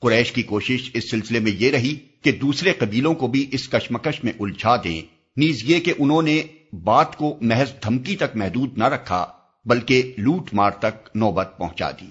قریش 0.02 0.32
کی 0.32 0.44
کوشش 0.44 0.90
اس 0.94 1.12
سلسلے 1.12 1.40
میں 1.40 1.52
یہ 1.52 1.72
رہی 1.72 1.96
کہ 2.22 2.32
دوسرے 2.32 2.74
قبیلوں 2.74 3.14
کو 3.14 3.28
بھی 3.28 3.50
اس 3.52 3.70
کشمکش 3.70 4.24
میں 4.24 4.34
الجھا 4.40 4.76
دیں۔ 4.76 5.02
نیز 5.38 5.64
یہ 5.64 5.80
کہ 5.80 5.94
انہوں 6.00 6.22
نے 6.22 6.44
بات 6.74 7.16
کو 7.16 7.38
محض 7.42 7.72
دھمکی 7.84 8.16
تک 8.16 8.36
محدود 8.36 8.78
نہ 8.78 8.84
رکھا، 8.84 9.26
بلکہ 9.66 10.14
لوٹ 10.18 10.54
مار 10.54 10.72
تک 10.72 11.10
نوبت 11.16 11.58
پہنچا 11.58 11.92
دی۔ 11.92 12.10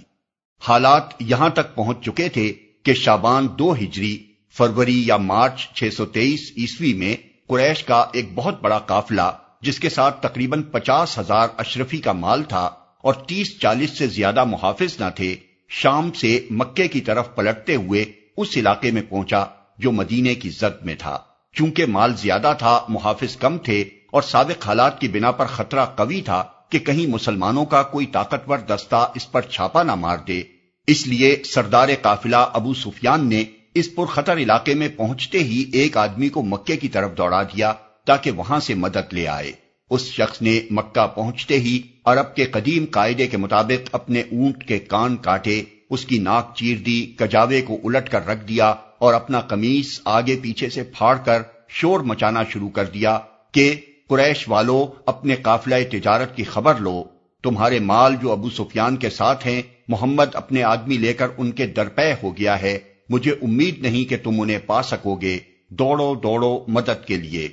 حالات 0.68 1.04
یہاں 1.20 1.48
تک 1.48 1.74
پہنچ 1.74 2.04
چکے 2.04 2.28
تھے 2.28 2.52
کہ 2.82 2.94
شابان 2.94 3.48
دو 3.58 3.72
ہجری، 3.72 4.18
فروری 4.54 5.06
یا 5.06 5.16
مارچ 5.16 5.68
623 5.74 6.52
عیسوی 6.56 6.94
میں 6.94 7.16
قریش 7.46 7.84
کا 7.84 8.04
ایک 8.12 8.34
بہت 8.34 8.62
بڑا 8.62 8.78
قافلہ، 8.78 9.30
جس 9.62 9.78
کے 9.78 9.88
ساتھ 9.88 10.22
تقریباً 10.22 10.62
پچاس 10.62 11.18
ہزار 11.18 11.48
اشرفی 11.56 11.98
کا 11.98 12.12
مال 12.12 12.42
تھا 12.42 12.70
اور 13.02 13.14
تیس 13.14 13.58
چالیس 13.58 13.98
سے 13.98 14.06
زیادہ 14.06 14.44
محافظ 14.44 15.00
نہ 15.00 15.10
تھے 15.14 15.36
شام 15.70 16.12
سے 16.12 16.46
مکے 16.50 16.88
کی 16.88 17.00
طرف 17.00 17.34
پلٹتے 17.34 17.74
ہوئے 17.74 18.04
اس 18.36 18.48
علاقے 18.56 18.90
میں 18.90 19.02
پہنچا 19.08 19.44
جو 19.78 19.92
مدینے 19.92 20.34
کی 20.34 20.48
زد 20.48 20.84
میں 20.84 20.94
تھا۔ 20.98 21.18
چونکہ 21.54 21.86
مال 21.86 22.16
زیادہ 22.16 22.54
تھا، 22.58 22.80
محافظ 22.88 23.36
کم 23.36 23.58
تھے 23.58 23.80
اور 24.12 24.22
سابق 24.22 24.66
حالات 24.66 25.00
کی 25.00 25.08
بنا 25.08 25.30
پر 25.30 25.46
خطرہ 25.46 25.84
قوی 25.84 26.20
تھا 26.20 26.44
کہ 26.68 26.78
کہیں 26.78 27.06
مسلمانوں 27.06 27.64
کا 27.64 27.82
کوئی 27.82 28.06
طاقتور 28.06 28.58
دستہ 28.58 29.12
اس 29.14 29.32
پر 29.32 29.40
چھاپا 29.40 29.82
نہ 29.82 29.94
مار 29.94 30.18
دے۔ 30.28 30.42
اس 30.86 31.06
لیے 31.06 31.42
سردار 31.44 31.88
قافلہ 32.02 32.36
ابو 32.36 32.74
سفیان 32.74 33.28
نے 33.28 33.44
اس 33.74 33.94
پر 33.94 34.04
خطر 34.04 34.38
علاقے 34.38 34.74
میں 34.74 34.88
پہنچتے 34.96 35.38
ہی 35.38 35.70
ایک 35.72 35.96
آدمی 35.96 36.28
کو 36.28 36.42
مکے 36.42 36.76
کی 36.76 36.88
طرف 36.88 37.16
دوڑا 37.16 37.42
دیا 37.42 37.72
تاکہ 38.04 38.30
وہاں 38.30 38.60
سے 38.60 38.74
مدد 38.74 39.12
لے 39.12 39.28
آئے۔ 39.28 39.52
اس 39.90 40.04
شخص 40.04 40.42
نے 40.42 40.60
مکہ 40.70 41.06
پہنچتے 41.06 41.60
ہی 41.60 41.80
عرب 42.04 42.34
کے 42.34 42.44
قدیم 42.44 42.84
قاعدے 42.90 43.26
کے 43.26 43.36
مطابق 43.36 43.88
اپنے 43.92 44.20
اونٹ 44.20 44.64
کے 44.64 44.78
کان 44.78 45.16
کاٹے، 45.16 45.62
اس 45.90 46.04
کی 46.04 46.18
ناک 46.18 46.56
چیر 46.56 46.76
دی، 46.76 47.12
کجاوے 47.16 47.62
کو 47.62 47.78
الٹ 47.84 48.08
کر 48.08 48.26
رکھ 48.26 48.44
دیا 48.48 48.74
اور 48.98 49.14
اپنا 49.14 49.40
قمیص 49.40 50.00
آگے 50.04 50.36
پیچھے 50.42 50.68
سے 50.68 50.82
پھاڑ 50.82 51.16
کر 51.16 51.42
شور 51.68 52.00
مچانا 52.00 52.44
شروع 52.44 52.68
کر 52.68 52.84
دیا 52.84 53.18
کہ، 53.52 53.74
قریش 54.08 54.48
والو، 54.48 54.86
اپنے 55.06 55.36
قافلہ 55.36 55.74
تجارت 55.92 56.36
کی 56.36 56.44
خبر 56.44 56.74
لو۔ 56.74 57.04
تمہارے 57.42 57.78
مال 57.78 58.14
جو 58.22 58.32
ابو 58.32 58.50
سفیان 58.50 58.96
کے 58.96 59.10
ساتھ 59.10 59.46
ہیں، 59.46 59.62
محمد 59.88 60.34
اپنے 60.34 60.62
آدمی 60.62 60.96
لے 60.96 61.12
کر 61.12 61.26
ان 61.38 61.50
کے 61.50 61.66
درپے 61.66 62.12
ہو 62.22 62.36
گیا 62.36 62.62
ہے۔ 62.62 62.78
مجھے 63.08 63.30
امید 63.30 63.78
نہیں 63.78 64.10
کہ 64.10 64.16
تم 64.22 64.40
انہیں 64.40 64.58
پا 64.66 64.82
سکو 64.82 65.14
گے۔ 65.14 65.38
دوڑو 65.68 66.14
دوڑو 66.14 66.64
مدد 66.68 67.06
کے 67.06 67.16
لیے۔ 67.16 67.48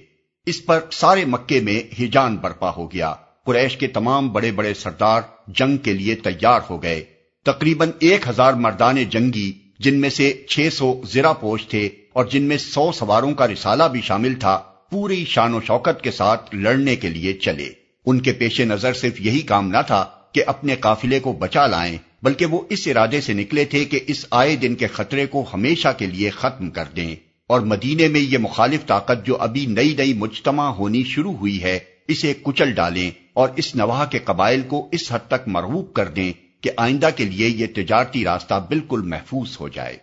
اس 0.47 0.65
پر 0.65 0.79
سارے 0.91 1.25
مکے 1.25 1.60
میں 1.60 2.03
ہجان 2.03 2.36
برپا 2.36 2.71
ہو 2.77 2.91
گیا۔ 2.91 3.13
قریش 3.45 3.77
کے 3.77 3.88
تمام 3.88 4.29
بڑے 4.29 4.51
بڑے 4.51 4.73
سردار 4.73 5.21
جنگ 5.47 5.77
کے 5.77 5.93
لیے 5.93 6.15
تیار 6.15 6.60
ہو 6.69 6.83
گئے۔ 6.83 7.03
تقریباً 7.45 7.91
ایک 7.99 8.27
ہزار 8.27 8.53
مردان 8.53 9.03
جنگی، 9.03 9.60
جن 9.79 10.01
میں 10.01 10.10
سے 10.10 10.43
چھ 10.47 10.69
سو 10.73 11.01
زرا 11.13 11.33
پوش 11.33 11.67
تھے 11.67 11.89
اور 12.13 12.25
جن 12.25 12.43
میں 12.43 12.57
سو 12.57 12.91
سواروں 12.91 13.33
کا 13.33 13.47
رسالہ 13.47 13.83
بھی 13.83 14.01
شامل 14.01 14.36
تھا، 14.36 14.57
پوری 14.91 15.25
شان 15.25 15.53
و 15.53 15.62
شوکت 15.62 16.01
کے 16.01 16.12
ساتھ 16.12 16.55
لڑنے 16.55 16.95
کے 16.95 17.10
لیے 17.10 17.33
چلے۔ 17.33 17.69
ان 18.05 18.21
کے 18.21 18.33
پیش 18.33 18.62
نظر 18.62 18.93
صرف 18.93 19.21
یہی 19.21 19.39
کام 19.39 19.67
نہ 19.67 19.81
تھا 19.88 20.05
کہ 20.31 20.43
اپنے 20.47 20.75
قافلے 20.75 21.19
کو 21.19 21.33
بچا 21.33 21.67
لائیں، 21.67 21.97
بلکہ 22.23 22.45
وہ 22.45 22.62
اس 22.69 22.88
ارادے 22.88 23.21
سے 23.21 23.33
نکلے 23.33 23.65
تھے 23.65 23.86
کہ 23.86 23.99
اس 24.07 24.25
آئے 24.31 24.55
دن 24.55 24.75
کے 24.75 24.88
خطرے 24.88 25.25
کو 25.25 25.45
ہمیشہ 25.53 25.88
کے 25.97 26.05
لیے 26.05 26.29
ختم 26.29 26.69
کر 26.69 26.86
دیں۔ 26.95 27.15
اور 27.47 27.62
مدینے 27.62 28.07
میں 28.07 28.19
یہ 28.19 28.38
مخالف 28.38 28.86
طاقت 28.86 29.25
جو 29.25 29.38
ابھی 29.38 29.65
نئی 29.65 29.95
نئی 29.95 30.13
مجتمع 30.13 30.69
ہونی 30.69 31.03
شروع 31.03 31.33
ہوئی 31.33 31.63
ہے، 31.63 31.79
اسے 32.07 32.33
کچل 32.41 32.71
ڈالیں 32.71 33.12
اور 33.33 33.49
اس 33.55 33.75
نواح 33.75 34.05
کے 34.05 34.19
قبائل 34.19 34.62
کو 34.62 34.89
اس 34.91 35.12
حد 35.12 35.27
تک 35.27 35.47
مرغوب 35.47 35.93
کر 35.93 36.07
دیں 36.07 36.33
کہ 36.62 36.71
آئندہ 36.77 37.10
کے 37.15 37.25
لیے 37.25 37.47
یہ 37.47 37.67
تجارتی 37.75 38.23
راستہ 38.23 38.65
بالکل 38.67 39.01
محفوظ 39.01 39.57
ہو 39.60 39.67
جائے۔ 39.67 39.97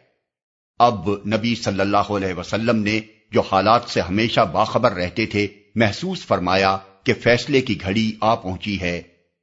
اب 0.79 1.11
نبی 1.11 1.55
صلی 1.55 1.81
اللہ 1.81 1.97
علیہ 1.97 2.35
وسلم 2.35 2.77
نے 2.77 3.01
جو 3.33 3.43
حالات 3.53 3.83
سے 3.89 4.01
ہمیشہ 4.01 4.41
باخبر 4.41 4.93
رہتے 4.93 5.27
تھے، 5.27 5.47
محسوس 5.75 6.27
فرمایا 6.27 6.79
کہ 7.05 7.15
فیصلے 7.15 7.61
کی 7.61 7.81
گھڑی 7.81 8.13
آ 8.21 8.35
پہنچی 8.35 8.81
ہے۔ 8.81 9.03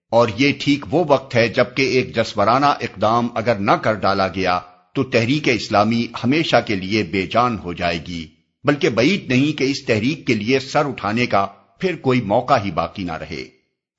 اور 0.09 0.27
یہ 0.37 0.53
ٹھیک 0.59 0.85
وہ 0.93 1.03
وقت 1.07 1.35
ہے 1.35 1.47
جبکہ 1.47 1.81
ایک 1.81 2.15
جسورانہ 2.15 2.65
اقدام 2.65 3.27
اگر 3.35 3.55
نہ 3.55 3.71
کر 3.71 3.93
ڈالا 3.93 4.27
گیا 4.27 4.59
تو 4.93 5.03
تحریک 5.03 5.49
اسلامی 5.49 6.07
ہمیشہ 6.23 6.55
کے 6.67 6.75
لیے 6.75 7.03
بے 7.03 7.27
جان 7.27 7.57
ہو 7.59 7.73
جائے 7.73 7.99
گی، 8.07 8.27
بلکہ 8.63 8.89
بعید 8.89 9.29
نہیں 9.29 9.57
کہ 9.57 9.63
اس 9.63 9.85
تحریک 9.85 10.27
کے 10.27 10.33
لیے 10.33 10.59
سر 10.59 10.85
اٹھانے 10.85 11.25
کا 11.25 11.45
پھر 11.79 11.95
کوئی 11.95 12.21
موقع 12.21 12.53
ہی 12.65 12.71
باقی 12.71 13.03
نہ 13.03 13.11
رہے۔ 13.11 13.45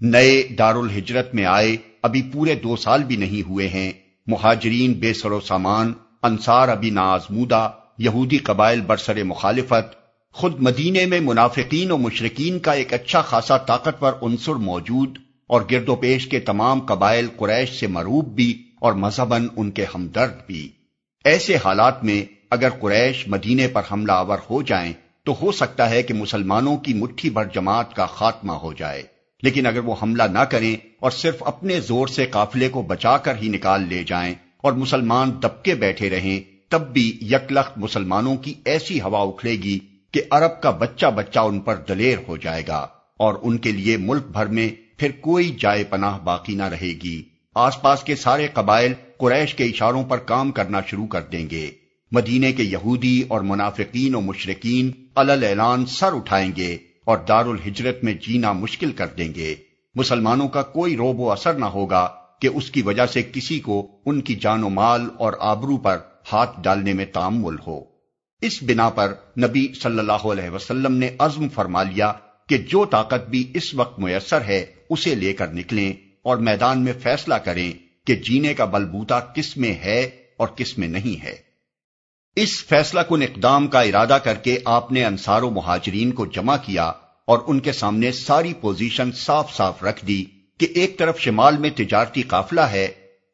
نئے 0.01 0.43
دار 0.43 0.75
الحجرت 0.75 1.35
میں 1.35 1.45
آئے 1.45 1.77
ابھی 2.03 2.23
پورے 2.23 2.55
دو 2.55 2.77
سال 2.77 3.05
بھی 3.05 3.17
نہیں 3.17 3.49
ہوئے 3.49 3.69
ہیں۔ 3.69 3.93
مہاجرین 4.27 4.93
بے 4.93 5.15
سر 5.15 5.31
و 5.31 5.41
سامان، 5.41 5.93
انصار 6.23 6.69
ابھی 6.69 6.91
نازمودہ 6.91 7.71
یہودی 7.99 8.39
قبائل 8.39 8.81
برسر 8.81 9.25
مخالفت، 9.25 9.95
خود 10.33 10.61
مدینے 10.61 11.07
میں 11.07 11.21
منافقین 11.21 11.91
و 11.91 11.97
مشرقین 11.97 12.59
کا 12.59 12.73
ایک 12.73 12.95
اچھا 12.95 13.23
خاصا 13.23 13.57
طاقتور 13.57 14.13
عنصر 14.23 14.53
موجود 14.53 15.19
اور 15.47 15.63
گرد 15.71 15.89
و 15.89 15.95
پیش 15.95 16.27
کے 16.27 16.41
تمام 16.41 16.81
قبائل 16.81 17.27
قریش 17.37 17.81
سے 17.81 17.87
مروب 17.87 18.35
بھی 18.35 18.63
اور 18.81 18.93
مذہباً 18.93 19.49
ان 19.57 19.71
کے 19.71 19.85
ہمدرد 19.95 20.47
بھی۔ 20.47 20.69
ایسے 21.25 21.57
حالات 21.57 22.05
میں 22.05 22.33
اگر 22.51 22.69
قریش 22.71 23.29
مدینے 23.29 23.69
پر 23.69 23.83
حملہ 23.93 24.13
آور 24.13 24.39
ہو 24.51 24.63
جائیں 24.63 24.93
تو 25.25 25.35
ہو 25.43 25.53
سکتا 25.53 25.91
ہے 25.91 26.03
کہ 26.03 26.15
مسلمانوں 26.15 26.77
کی 26.77 26.95
مٹھی 26.95 27.31
بھر 27.31 27.45
جماعت 27.45 27.95
کا 27.95 28.07
خاتمہ 28.07 28.53
ہو 28.53 28.73
جائے۔ 28.73 29.03
لیکن 29.43 29.67
اگر 29.67 29.79
وہ 29.79 29.95
حملہ 30.03 30.23
نہ 30.23 30.39
کریں 30.39 30.77
اور 31.01 31.11
صرف 31.11 31.35
اپنے 31.41 31.81
زور 31.81 32.07
سے 32.07 32.27
قافلے 32.27 32.69
کو 32.69 32.83
بچا 32.83 33.17
کر 33.17 33.35
ہی 33.43 33.49
نکال 33.49 33.83
لے 33.89 34.05
جائیں 34.05 34.35
اور 34.57 34.73
مسلمان 34.73 35.31
دبکے 35.31 35.75
بیٹھے 35.75 36.11
رہیں، 36.11 36.41
تب 36.69 36.93
بھی 36.93 37.19
یکلخت 37.23 37.79
مسلمانوں 37.79 38.37
کی 38.37 38.55
ایسی 38.65 39.01
ہوا 39.01 39.21
اکھلے 39.21 39.53
گی 39.53 39.79
کہ 40.11 40.23
عرب 40.31 40.63
کا 40.63 40.71
بچہ 40.71 41.07
بچہ 41.07 41.39
ان 41.39 41.61
پر 41.61 41.77
دلیر 41.77 42.19
ہو 42.29 42.37
جائے 42.37 42.63
گا 42.69 42.87
اور 43.17 43.35
ان 43.43 43.59
کے 43.59 43.73
لیے 43.73 43.97
ملک 43.97 44.27
بھر 44.27 44.47
میں 44.47 44.69
پھر 44.99 45.11
کوئی 45.21 45.57
جائے 45.61 45.85
پناہ 45.85 46.19
باقی 46.19 46.55
نہ 46.55 46.63
رہے 46.63 46.93
گی۔ 47.05 47.32
آس 47.55 47.83
پاس 47.83 48.03
کے 48.03 48.17
سارے 48.17 48.49
قبائل 48.55 48.93
قریش 49.19 49.55
کے 49.55 49.65
اشاروں 49.65 50.05
پر 50.05 50.19
کام 50.19 50.51
کرنا 50.51 50.81
شروع 50.87 51.07
کر 51.07 51.21
دیں 51.21 51.51
گے۔ 51.51 51.71
مدینے 52.13 52.53
کے 52.53 52.63
یہودی 52.63 53.25
اور 53.29 53.41
منافقین 53.41 54.15
و 54.15 54.21
مشرقین 54.21 54.91
اعلان 55.17 55.87
سر 55.87 56.13
اٹھائیں 56.13 56.53
گے 56.57 56.79
اور 57.05 57.19
دار 57.29 57.45
الحجرت 57.45 58.05
میں 58.05 58.15
جینا 58.15 58.53
مشکل 58.53 58.93
کر 58.93 59.07
دیں 59.07 59.35
گے۔ 59.35 59.55
مسلمانوں 59.95 60.49
کا 60.49 60.63
کوئی 60.63 60.97
روب 60.97 61.21
و 61.21 61.33
اثر 61.33 61.55
نہ 61.55 61.65
ہوگا 61.65 62.09
کہ 62.41 62.49
اس 62.55 62.71
کی 62.71 62.83
وجہ 62.83 63.07
سے 63.07 63.23
کسی 63.23 63.61
کو 63.61 64.01
ان 64.07 64.21
کی 64.21 64.35
جان 64.35 64.63
و 64.63 64.69
مال 64.69 65.09
اور 65.19 65.33
آبرو 65.41 65.77
پر 65.77 65.99
ہاتھ 66.33 66.63
ڈالنے 66.63 66.93
میں 66.93 67.05
تعمل 67.05 67.57
ہو۔ 67.67 67.81
اس 68.41 68.63
بنا 68.63 68.89
پر 68.89 69.15
نبی 69.39 69.69
صلی 69.83 69.99
اللہ 69.99 70.13
علیہ 70.13 70.51
وسلم 70.51 70.95
نے 70.95 71.11
عزم 71.19 71.49
فرما 71.49 71.83
لیا 71.83 72.13
کہ 72.49 72.59
جو 72.59 72.85
طاقت 72.85 73.29
بھی 73.29 73.51
اس 73.55 73.75
وقت 73.75 73.99
میسر 73.99 74.41
ہے 74.41 74.67
اسے 74.91 75.15
لے 75.15 75.33
کر 75.33 75.49
نکلیں۔ 75.49 75.93
اور 76.23 76.37
میدان 76.37 76.85
میں 76.85 76.93
فیصلہ 77.03 77.35
کریں 77.35 77.73
کہ 78.07 78.15
جینے 78.15 78.55
کا 78.55 78.65
بلبوتا 78.65 79.21
کس 79.21 79.57
میں 79.57 79.73
ہے 79.73 80.11
اور 80.37 80.49
کس 80.49 80.79
میں 80.79 80.89
نہیں 80.89 81.25
ہے۔ 81.25 81.35
اس 82.37 82.65
فیصلہ 82.65 83.01
کن 83.01 83.23
اقدام 83.23 83.67
کا 83.67 83.81
ارادہ 83.81 84.19
کر 84.25 84.35
کے 84.35 84.59
آپ 84.65 84.93
نے 84.93 85.05
انصار 85.05 85.43
و 85.43 85.51
مہاجرین 85.51 86.13
کو 86.13 86.27
جمع 86.27 86.57
کیا 86.57 86.85
اور 87.25 87.39
ان 87.47 87.61
کے 87.61 87.73
سامنے 87.73 88.13
ساری 88.13 88.55
پوزیشن 88.55 89.13
صاف 89.13 89.57
صاف 89.57 89.83
رکھ 89.83 90.07
دی 90.07 90.25
کہ 90.59 90.67
ایک 90.75 90.99
طرف 90.99 91.19
شمال 91.19 91.57
میں 91.57 91.71
تجارتی 91.71 92.23
قافلہ 92.23 92.61
ہے 92.61 92.85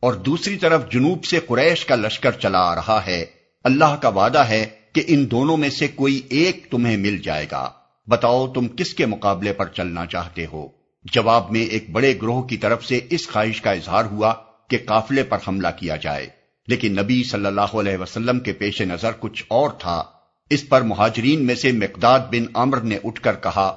اور 0.01 0.15
دوسری 0.15 0.57
طرف 0.57 0.91
جنوب 0.91 1.25
سے 1.25 1.41
قریش 1.47 1.85
کا 1.85 1.95
لشکر 1.95 2.33
چلا 2.33 2.59
آ 2.59 2.75
رہا 2.75 3.07
ہے۔ 3.07 3.27
اللہ 3.65 3.97
کا 4.03 4.09
وعدہ 4.09 4.39
ہے 4.39 4.67
کہ 4.93 5.03
ان 5.07 5.31
دونوں 5.31 5.57
میں 5.57 5.71
سے 5.71 5.89
کوئی 5.89 6.21
ایک 6.31 6.67
تمہیں 6.71 6.97
مل 6.97 7.19
جائے 7.19 7.47
گا۔ 7.51 7.71
بتاؤ 8.07 8.49
تم 8.49 8.69
کس 8.69 8.95
کے 8.95 9.07
مقابلے 9.07 9.53
پر 9.53 9.67
چلنا 9.67 10.07
چاہتے 10.07 10.47
ہو؟ 10.47 10.78
جواب 11.05 11.51
میں 11.51 11.61
ایک 11.61 11.91
بڑے 11.91 12.15
گروہ 12.23 12.43
کی 12.43 12.57
طرف 12.57 12.85
سے 12.85 13.01
اس 13.11 13.29
خواہش 13.29 13.61
کا 13.61 13.71
اظہار 13.71 14.05
ہوا 14.05 14.35
کہ 14.69 14.79
قافلے 14.87 15.23
پر 15.23 15.39
حملہ 15.49 15.69
کیا 15.79 15.97
جائے۔ 15.97 16.27
لیکن 16.69 16.93
نبی 16.93 17.25
صلی 17.25 17.47
اللہ 17.47 17.61
علیہ 17.61 17.97
وسلم 17.97 18.41
کے 18.41 18.53
پیش 18.53 18.83
نظر 18.83 19.11
کچھ 19.21 19.45
اور 19.49 19.71
تھا۔ 19.71 20.05
اس 20.51 20.69
پر 20.69 20.83
مہاجرین 20.83 21.47
میں 21.47 21.55
سے 21.55 21.73
مقداد 21.73 22.21
بن 22.21 22.45
عمر 22.55 22.81
نے 22.81 22.99
اٹھ 23.05 23.21
کر 23.21 23.35
کہا، 23.35 23.77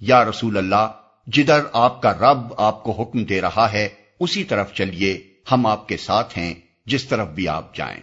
یا 0.00 0.24
رسول 0.24 0.56
اللہ، 0.56 0.92
جدھر 1.26 1.60
آپ 1.72 2.02
کا 2.02 2.12
رب 2.12 2.54
آپ 2.56 2.84
کو 2.84 3.02
حکم 3.02 3.24
دے 3.24 3.40
رہا 3.40 3.72
ہے، 3.72 3.88
اسی 4.20 4.44
طرف 4.44 4.72
چلیے، 4.72 5.20
ہم 5.52 5.66
آپ 5.66 5.88
کے 5.88 5.96
ساتھ 5.96 6.38
ہیں، 6.38 6.54
جس 6.86 7.04
طرف 7.04 7.28
بھی 7.28 7.48
آپ 7.48 7.76
جائیں۔ 7.76 8.00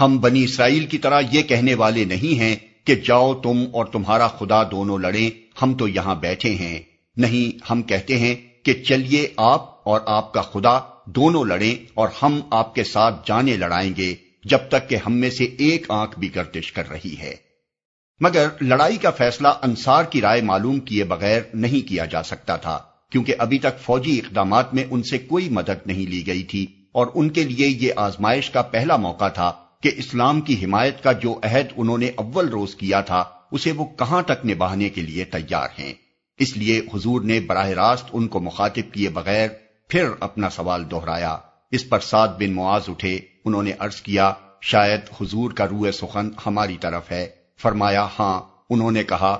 ہم 0.00 0.18
بنی 0.18 0.44
اسرائیل 0.44 0.86
کی 0.86 0.98
طرح 0.98 1.20
یہ 1.32 1.42
کہنے 1.42 1.74
والے 1.74 2.04
نہیں 2.04 2.38
ہیں 2.38 2.56
کہ 2.84 2.94
جاؤ 2.94 3.34
تم 3.34 3.64
اور 3.72 3.84
تمہارا 3.84 4.28
خدا 4.28 4.62
دونوں 4.62 4.98
لڑیں، 4.98 5.30
ہم 5.62 5.74
تو 5.74 5.88
یہاں 5.88 6.14
بیٹھے 6.14 6.54
ہیں۔ 6.54 6.80
نہیں 7.16 7.72
ہم 7.72 7.82
کہتے 7.82 8.18
ہیں 8.18 8.34
کہ 8.62 8.72
چلیے 8.72 9.28
آپ 9.36 9.88
اور 9.88 10.00
آپ 10.06 10.32
کا 10.32 10.40
خدا 10.42 10.78
دونوں 11.06 11.44
لڑیں 11.44 11.74
اور 11.94 12.08
ہم 12.22 12.40
آپ 12.50 12.74
کے 12.74 12.84
ساتھ 12.84 13.28
جانے 13.28 13.56
لڑائیں 13.56 13.92
گے 13.96 14.14
جب 14.44 14.58
تک 14.68 14.88
کہ 14.88 14.96
ہم 15.06 15.12
میں 15.12 15.30
سے 15.30 15.44
ایک 15.44 15.86
آنکھ 15.88 16.18
بھی 16.18 16.34
گردش 16.34 16.72
کر 16.72 16.90
رہی 16.90 17.16
ہے۔ 17.18 17.34
مگر 18.20 18.48
لڑائی 18.60 18.96
کا 18.96 19.10
فیصلہ 19.10 19.48
انصار 19.62 20.04
کی 20.04 20.20
رائے 20.20 20.42
معلوم 20.42 20.80
کیے 20.80 21.04
بغیر 21.04 21.40
نہیں 21.54 21.88
کیا 21.88 22.04
جا 22.04 22.22
سکتا 22.22 22.56
تھا، 22.56 22.78
کیونکہ 23.10 23.34
ابھی 23.38 23.58
تک 23.58 23.80
فوجی 23.80 24.18
اقدامات 24.18 24.74
میں 24.74 24.84
ان 24.90 25.02
سے 25.02 25.18
کوئی 25.18 25.48
مدد 25.48 25.86
نہیں 25.86 26.10
لی 26.10 26.26
گئی 26.26 26.42
تھی 26.42 26.66
اور 26.92 27.06
ان 27.14 27.30
کے 27.30 27.42
لیے 27.42 27.66
یہ 27.66 27.92
آزمائش 27.96 28.50
کا 28.50 28.62
پہلا 28.62 28.96
موقع 28.96 29.28
تھا 29.28 29.52
کہ 29.80 29.90
اسلام 29.96 30.40
کی 30.40 30.64
حمایت 30.64 31.02
کا 31.02 31.12
جو 31.12 31.40
عہد 31.42 31.72
انہوں 31.76 31.98
نے 31.98 32.10
اول 32.16 32.48
روز 32.48 32.74
کیا 32.74 33.00
تھا، 33.00 33.24
اسے 33.52 33.72
وہ 33.72 33.84
کہاں 33.84 34.22
تک 34.22 34.46
نبھانے 34.46 34.88
کے 34.88 35.02
لیے 35.02 35.24
تیار 35.24 35.68
ہیں۔ 35.78 35.94
اس 36.38 36.56
لیے 36.56 36.80
حضور 36.94 37.20
نے 37.20 37.40
براہ 37.40 37.68
راست 37.68 38.06
ان 38.12 38.28
کو 38.28 38.40
مخاطب 38.40 38.94
کیے 38.94 39.08
بغیر 39.08 39.48
پھر 39.88 40.08
اپنا 40.20 40.50
سوال 40.50 40.90
دوہرایا 40.90 41.38
اس 41.70 41.88
پر 41.88 42.00
سات 42.00 42.38
بن 42.38 42.52
معاذ 42.52 42.82
اٹھے۔ 42.88 43.18
انہوں 43.44 43.62
نے 43.62 43.72
عرض 43.78 44.00
کیا، 44.00 44.32
شاید 44.60 45.00
حضور 45.20 45.50
کا 45.50 45.68
روح 45.68 45.90
سخن 45.90 46.30
ہماری 46.46 46.76
طرف 46.80 47.10
ہے۔ 47.10 47.26
فرمایا 47.58 48.08
ہاں۔ 48.18 48.42
انہوں 48.70 48.90
نے 48.90 49.04
کہا، 49.04 49.38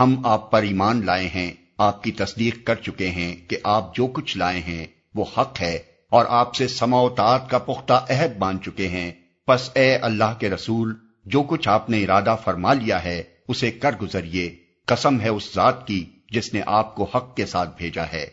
ہم 0.00 0.26
آپ 0.26 0.50
پر 0.50 0.62
ایمان 0.62 1.06
لائے 1.06 1.28
ہیں۔ 1.28 1.52
آپ 1.78 2.02
کی 2.02 2.12
تصدیق 2.12 2.66
کر 2.66 2.74
چکے 2.74 3.10
ہیں 3.10 3.36
کہ 3.48 3.56
آپ 3.64 3.96
جو 3.96 4.06
کچھ 4.06 4.38
لائے 4.38 4.60
ہیں 4.60 4.86
وہ 5.14 5.24
حق 5.38 5.60
ہے 5.60 5.78
اور 6.10 6.24
آپ 6.28 6.54
سے 6.54 6.68
سماوتات 6.68 7.50
کا 7.50 7.58
پختہ 7.58 7.92
عہد 7.92 8.38
مان 8.38 8.60
چکے 8.60 8.88
ہیں۔ 8.88 9.12
پس 9.46 9.70
اے 9.74 9.96
اللہ 9.96 10.34
کے 10.38 10.50
رسول، 10.50 10.94
جو 11.24 11.42
کچھ 11.42 11.68
آپ 11.68 11.90
نے 11.90 12.04
ارادہ 12.04 12.36
فرما 12.44 12.72
لیا 12.72 13.04
ہے، 13.04 13.22
اسے 13.48 13.70
کر 13.70 13.94
گزریے۔ 14.02 14.56
قسم 14.86 15.20
ہے 15.20 15.28
اس 15.28 15.54
ذات 15.54 15.86
کی 15.86 16.04
جس 16.30 16.54
نے 16.54 16.60
آپ 16.66 16.94
کو 16.94 17.04
حق 17.04 17.36
کے 17.36 17.46
ساتھ 17.46 17.78
بھیجا 17.78 18.04
ہے۔ 18.12 18.26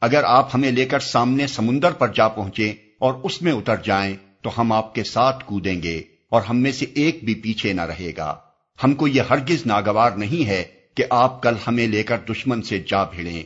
اگر 0.00 0.24
آپ 0.24 0.54
ہمیں 0.54 0.70
لے 0.70 0.86
کر 0.86 0.98
سامنے 0.98 1.46
سمندر 1.46 1.92
پر 1.92 2.08
جا 2.08 2.28
پہنچے 2.28 2.70
اور 2.98 3.14
اس 3.22 3.42
میں 3.42 3.52
اتر 3.52 3.76
جائیں، 3.76 4.16
تو 4.40 4.50
ہم 4.58 4.72
آپ 4.72 4.94
کے 4.94 5.04
ساتھ 5.04 5.44
کودیں 5.44 5.82
گے 5.82 6.02
اور 6.30 6.42
ہم 6.42 6.58
میں 6.58 6.72
سے 6.72 6.86
ایک 6.94 7.24
بھی 7.24 7.34
پیچھے 7.34 7.72
نہ 7.72 7.82
رہے 7.82 8.12
گا۔ 8.16 8.36
ہم 8.84 8.94
کو 8.94 9.08
یہ 9.08 9.22
ہرگز 9.30 9.66
ناگوار 9.66 10.10
نہیں 10.10 10.46
ہے 10.46 10.64
کہ 10.94 11.04
آپ 11.10 11.42
کل 11.42 11.54
ہمیں 11.66 11.86
لے 11.86 12.02
کر 12.02 12.16
دشمن 12.18 12.62
سے 12.62 12.82
جا 12.86 13.04
بھیڑیں۔ 13.04 13.42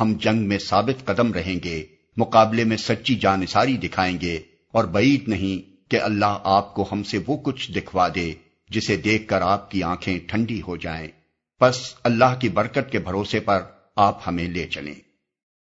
ہم 0.00 0.12
جنگ 0.20 0.48
میں 0.48 0.58
ثابت 0.58 1.04
قدم 1.04 1.32
رہیں 1.32 1.56
گے، 1.64 1.86
مقابلے 2.16 2.64
میں 2.64 2.76
سچی 2.76 3.14
جانساری 3.14 3.76
دکھائیں 3.76 4.18
گے۔ 4.22 4.38
اور 4.72 4.84
بعید 4.84 5.28
نہیں 5.28 5.90
کہ 5.90 6.00
اللہ 6.00 6.38
آپ 6.44 6.74
کو 6.74 6.88
ہم 6.92 7.02
سے 7.02 7.18
وہ 7.26 7.36
کچھ 7.36 7.72
دکھوا 7.72 8.08
دے 8.14 8.32
جسے 8.70 8.96
دیکھ 8.96 9.28
کر 9.28 9.42
آپ 9.42 9.70
کی 9.70 9.82
آنکھیں 9.82 10.18
ٹھنڈی 10.26 10.62
ہو 10.62 10.76
جائیں۔ 10.76 11.08
بس 11.60 11.94
اللہ 12.02 12.38
کی 12.40 12.48
برکت 12.48 12.92
کے 12.92 12.98
بھروسے 12.98 13.40
پر 13.40 13.62
آپ 13.96 14.28
ہمیں 14.28 14.48
لے 14.48 14.66
چلیں۔ 14.66 14.94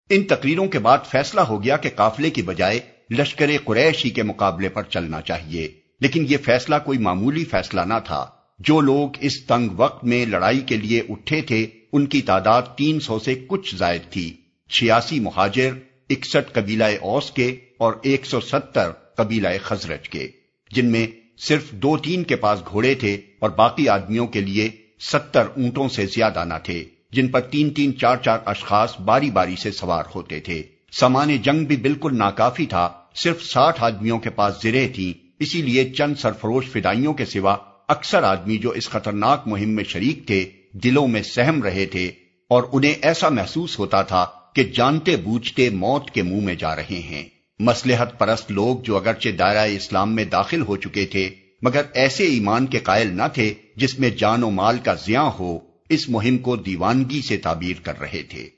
ان 0.09 0.23
تقریروں 0.23 0.67
کے 0.67 0.79
بعد 0.79 0.97
فیصلہ 1.05 1.41
ہو 1.41 1.63
گیا 1.63 1.77
کہ 1.77 1.89
قافلے 1.95 2.29
کی 2.29 2.41
بجائے 2.41 2.79
لشکر 3.19 3.49
قریشی 3.65 4.09
کے 4.09 4.23
مقابلے 4.23 4.69
پر 4.69 4.83
چلنا 4.83 5.21
چاہیے۔ 5.21 5.71
لیکن 6.01 6.25
یہ 6.29 6.37
فیصلہ 6.45 6.75
کوئی 6.85 6.99
معمولی 6.99 7.45
فیصلہ 7.45 7.81
نہ 7.81 7.93
تھا۔ 8.05 8.27
جو 8.59 8.81
لوگ 8.81 9.09
اس 9.19 9.45
تنگ 9.45 9.69
وقت 9.77 10.03
میں 10.03 10.25
لڑائی 10.25 10.59
کے 10.59 10.77
لیے 10.77 11.01
اٹھے 11.09 11.41
تھے، 11.41 11.67
ان 11.93 12.05
کی 12.05 12.21
تعداد 12.21 12.61
تین 12.77 12.99
سو 12.99 13.19
سے 13.19 13.35
کچھ 13.47 13.75
زائد 13.75 14.01
تھی۔ 14.11 14.33
چھیاسی 14.69 15.19
مہاجر، 15.19 15.71
اکسٹھ 16.09 16.53
قبیلہ 16.53 16.83
اوس 16.83 17.31
کے 17.31 17.59
اور 17.77 17.93
ایک 18.03 18.25
سو 18.25 18.39
ستر 18.39 18.91
قبیلہ 18.91 19.47
خزرج 19.61 20.09
کے، 20.09 20.27
جن 20.71 20.85
میں 20.85 21.07
صرف 21.37 21.71
دو 21.71 21.97
تین 21.97 22.23
کے 22.23 22.35
پاس 22.35 22.59
گھوڑے 22.69 22.95
تھے 22.95 23.13
اور 23.39 23.49
باقی 23.49 23.89
آدمیوں 23.89 24.27
کے 24.27 24.41
لیے 24.41 24.69
ستر 24.99 25.47
اونٹوں 25.55 25.87
سے 25.89 26.05
زیادہ 26.05 26.43
نہ 26.45 26.53
تھے، 26.63 26.83
جن 27.11 27.27
پر 27.27 27.41
تین 27.41 27.69
تین 27.69 27.97
چار 27.97 28.17
چار 28.17 28.39
اشخاص 28.45 28.99
باری 28.99 29.31
باری 29.31 29.55
سے 29.55 29.71
سوار 29.71 30.03
ہوتے 30.15 30.39
تھے۔ 30.39 30.63
سامان 30.91 31.37
جنگ 31.37 31.65
بھی 31.65 31.75
بالکل 31.77 32.17
ناکافی 32.17 32.65
تھا، 32.65 32.89
صرف 33.15 33.43
ساٹھ 33.43 33.83
آدمیوں 33.83 34.19
کے 34.19 34.29
پاس 34.29 34.61
زرے 34.63 34.87
تھی 34.87 35.13
اسی 35.39 35.61
لیے 35.61 35.89
چند 35.89 36.15
سرفروش 36.15 36.65
فدائیوں 36.65 37.13
کے 37.13 37.25
سوا 37.25 37.55
اکثر 37.87 38.23
آدمی 38.23 38.57
جو 38.57 38.69
اس 38.69 38.89
خطرناک 38.89 39.47
مہم 39.47 39.69
میں 39.69 39.83
شریک 39.83 40.27
تھے، 40.27 40.45
دلوں 40.73 41.07
میں 41.07 41.21
سہم 41.21 41.63
رہے 41.63 41.85
تھے 41.85 42.11
اور 42.47 42.63
انہیں 42.71 42.93
ایسا 43.01 43.29
محسوس 43.29 43.79
ہوتا 43.79 44.01
تھا 44.01 44.25
کہ 44.53 44.63
جانتے 44.63 45.15
بوجھتے 45.15 45.69
موت 45.69 46.11
کے 46.11 46.23
منہ 46.23 46.41
میں 46.41 46.55
جا 46.55 46.75
رہے 46.75 46.99
ہیں۔ 46.99 47.23
مسلحت 47.59 48.19
پرست 48.19 48.51
لوگ 48.51 48.77
جو 48.83 48.97
اگرچہ 48.97 49.29
دائرہ 49.29 49.65
اسلام 49.71 50.15
میں 50.15 50.25
داخل 50.25 50.61
ہو 50.61 50.75
چکے 50.77 51.05
تھے 51.05 51.29
مگر 51.61 51.81
ایسے 51.93 52.23
ایمان 52.23 52.65
کے 52.65 52.79
قائل 52.79 53.07
نہ 53.07 53.23
تھے 53.33 53.53
جس 53.75 53.99
میں 53.99 54.09
جان 54.09 54.43
و 54.43 54.49
مال 54.49 54.77
کا 54.83 54.93
زیاں 54.93 55.31
ہو، 55.39 55.59
اس 55.89 56.09
مہم 56.09 56.37
کو 56.37 56.55
دیوانگی 56.55 57.21
سے 57.21 57.37
تعبیر 57.37 57.73
کر 57.83 57.99
رہے 57.99 58.23
تھے۔ 58.23 58.49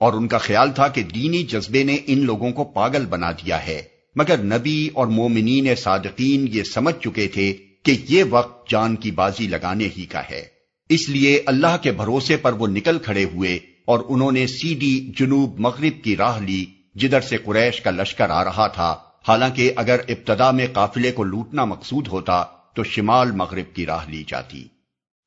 اور 0.00 0.12
ان 0.12 0.28
کا 0.28 0.38
خیال 0.38 0.72
تھا 0.72 0.88
کہ 0.88 1.02
دینی 1.02 1.42
جذبے 1.42 1.82
نے 1.82 1.96
ان 2.06 2.18
لوگوں 2.18 2.50
کو 2.50 2.64
پاگل 2.64 3.06
بنا 3.06 3.30
دیا 3.30 3.66
ہے۔ 3.66 3.82
مگر 4.16 4.38
نبی 4.38 4.90
اور 4.92 5.06
مومنین 5.06 5.74
صادقین 5.74 6.46
یہ 6.50 6.62
سمجھ 6.62 6.94
چکے 7.00 7.28
تھے 7.28 7.52
کہ 7.82 7.96
یہ 8.08 8.24
وقت 8.30 8.70
جان 8.70 8.96
کی 8.96 9.10
بازی 9.10 9.46
لگانے 9.46 9.88
ہی 9.96 10.06
کا 10.06 10.22
ہے۔ 10.30 10.44
اس 10.88 11.08
لیے 11.08 11.42
اللہ 11.46 11.76
کے 11.82 11.92
بھروسے 11.92 12.36
پر 12.36 12.52
وہ 12.52 12.66
نکل 12.66 12.98
کھڑے 12.98 13.24
ہوئے 13.24 13.58
اور 13.84 14.00
انہوں 14.08 14.32
نے 14.32 14.46
سیدھی 14.46 15.12
جنوب 15.16 15.60
مغرب 15.60 16.04
کی 16.04 16.16
راہ 16.16 16.40
لی، 16.40 16.64
جدھر 16.94 17.20
سے 17.20 17.36
قریش 17.36 17.80
کا 17.80 17.90
لشکر 17.90 18.30
آ 18.30 18.44
رہا 18.44 18.66
تھا۔ 18.66 18.96
حالانکہ 19.28 19.72
اگر 19.76 20.00
ابتدا 20.08 20.50
میں 20.50 20.66
قافلے 20.72 21.12
کو 21.12 21.24
لوٹنا 21.24 21.64
مقصود 21.64 22.08
ہوتا 22.08 22.44
تو 22.74 22.84
شمال 22.84 23.30
مغرب 23.30 23.74
کی 23.74 23.86
راہ 23.86 24.08
لی 24.08 24.24
جاتی۔ 24.26 24.64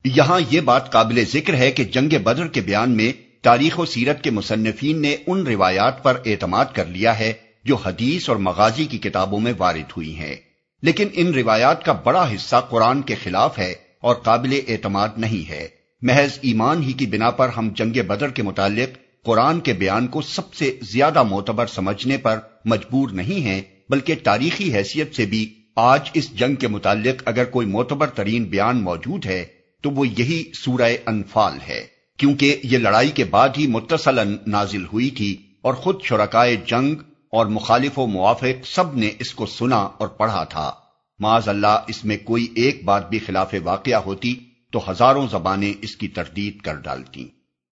یہاں 0.04 0.40
یہ 0.50 0.60
بات 0.60 0.92
قابل 0.92 1.24
ذکر 1.32 1.54
ہے 1.54 1.70
کہ 1.70 1.84
جنگ 1.84 2.18
بدر 2.24 2.46
کے 2.46 2.60
بیان 2.60 2.90
میں 2.90 3.12
تاریخ 3.42 3.78
و 3.78 3.84
سیرت 3.84 4.24
کے 4.24 4.30
مصنفین 4.30 5.02
نے 5.02 5.16
ان 5.26 5.46
روایات 5.46 6.02
پر 6.02 6.20
اعتماد 6.26 6.64
کر 6.72 6.84
لیا 6.86 7.18
ہے 7.18 7.32
جو 7.64 7.76
حدیث 7.76 8.28
اور 8.28 8.36
مغازی 8.36 8.84
کی 8.84 8.98
کتابوں 8.98 9.40
میں 9.40 9.52
وارد 9.58 9.92
ہوئی 9.96 10.16
ہیں۔ 10.16 10.36
لیکن 10.82 11.08
ان 11.12 11.34
روایات 11.34 11.84
کا 11.84 11.92
بڑا 11.92 12.34
حصہ 12.34 12.56
قرآن 12.70 13.02
کے 13.02 13.14
خلاف 13.14 13.58
ہے 13.58 13.74
اور 14.00 14.14
قابل 14.14 14.60
اعتماد 14.68 15.08
نہیں 15.16 15.48
ہے۔ 15.48 15.68
محض 16.02 16.38
ایمان 16.42 16.82
ہی 16.82 16.92
کی 16.92 17.06
بنا 17.06 17.30
پر 17.30 17.48
ہم 17.48 17.68
جنگ 17.76 18.06
بدر 18.06 18.28
کے 18.28 18.42
متعلق 18.42 18.98
قرآن 19.24 19.60
کے 19.60 19.72
بیان 19.72 20.06
کو 20.06 20.22
سب 20.22 20.54
سے 20.54 20.78
زیادہ 20.82 21.22
معتبر 21.22 21.66
سمجھنے 21.66 22.16
پر 22.16 22.38
مجبور 22.64 23.08
نہیں 23.08 23.40
ہیں۔ 23.40 23.60
بلکہ 23.90 24.14
تاریخی 24.22 24.74
حیثیت 24.74 25.14
سے 25.14 25.26
بھی 25.26 25.54
آج 25.76 26.10
اس 26.14 26.30
جنگ 26.30 26.54
کے 26.54 26.68
متعلق 26.68 27.22
اگر 27.24 27.44
کوئی 27.44 27.66
معتبر 27.66 28.06
ترین 28.06 28.44
بیان 28.44 28.82
موجود 28.82 29.26
ہے، 29.26 29.46
تو 29.82 29.90
وہ 29.90 30.08
یہی 30.08 30.44
سورہ 30.54 30.92
انفال 31.06 31.58
ہے۔ 31.68 31.86
کیونکہ 32.16 32.60
یہ 32.62 32.78
لڑائی 32.78 33.10
کے 33.10 33.24
بعد 33.24 33.48
ہی 33.58 33.66
متصل 33.66 34.36
نازل 34.46 34.84
ہوئی 34.84 35.10
تھی 35.10 35.36
اور 35.62 35.74
خود 35.74 36.02
شرکائے 36.04 36.56
جنگ 36.56 36.94
اور 37.32 37.46
مخالف 37.46 37.98
و 37.98 38.06
موافق 38.06 38.66
سب 38.66 38.96
نے 38.96 39.10
اس 39.18 39.34
کو 39.34 39.46
سنا 39.46 39.78
اور 39.78 40.08
پڑھا 40.08 40.44
تھا۔ 40.44 40.72
معاذ 41.18 41.48
اللہ، 41.48 41.80
اس 41.88 42.04
میں 42.04 42.16
کوئی 42.24 42.46
ایک 42.54 42.84
بات 42.84 43.10
بھی 43.10 43.18
خلاف 43.18 43.54
واقعہ 43.64 43.96
ہوتی 43.96 44.34
تو 44.70 44.90
ہزاروں 44.90 45.26
زبانیں 45.30 45.72
اس 45.82 45.96
کی 45.96 46.08
تردید 46.08 46.60
کر 46.60 46.74
ڈالتی 46.74 47.28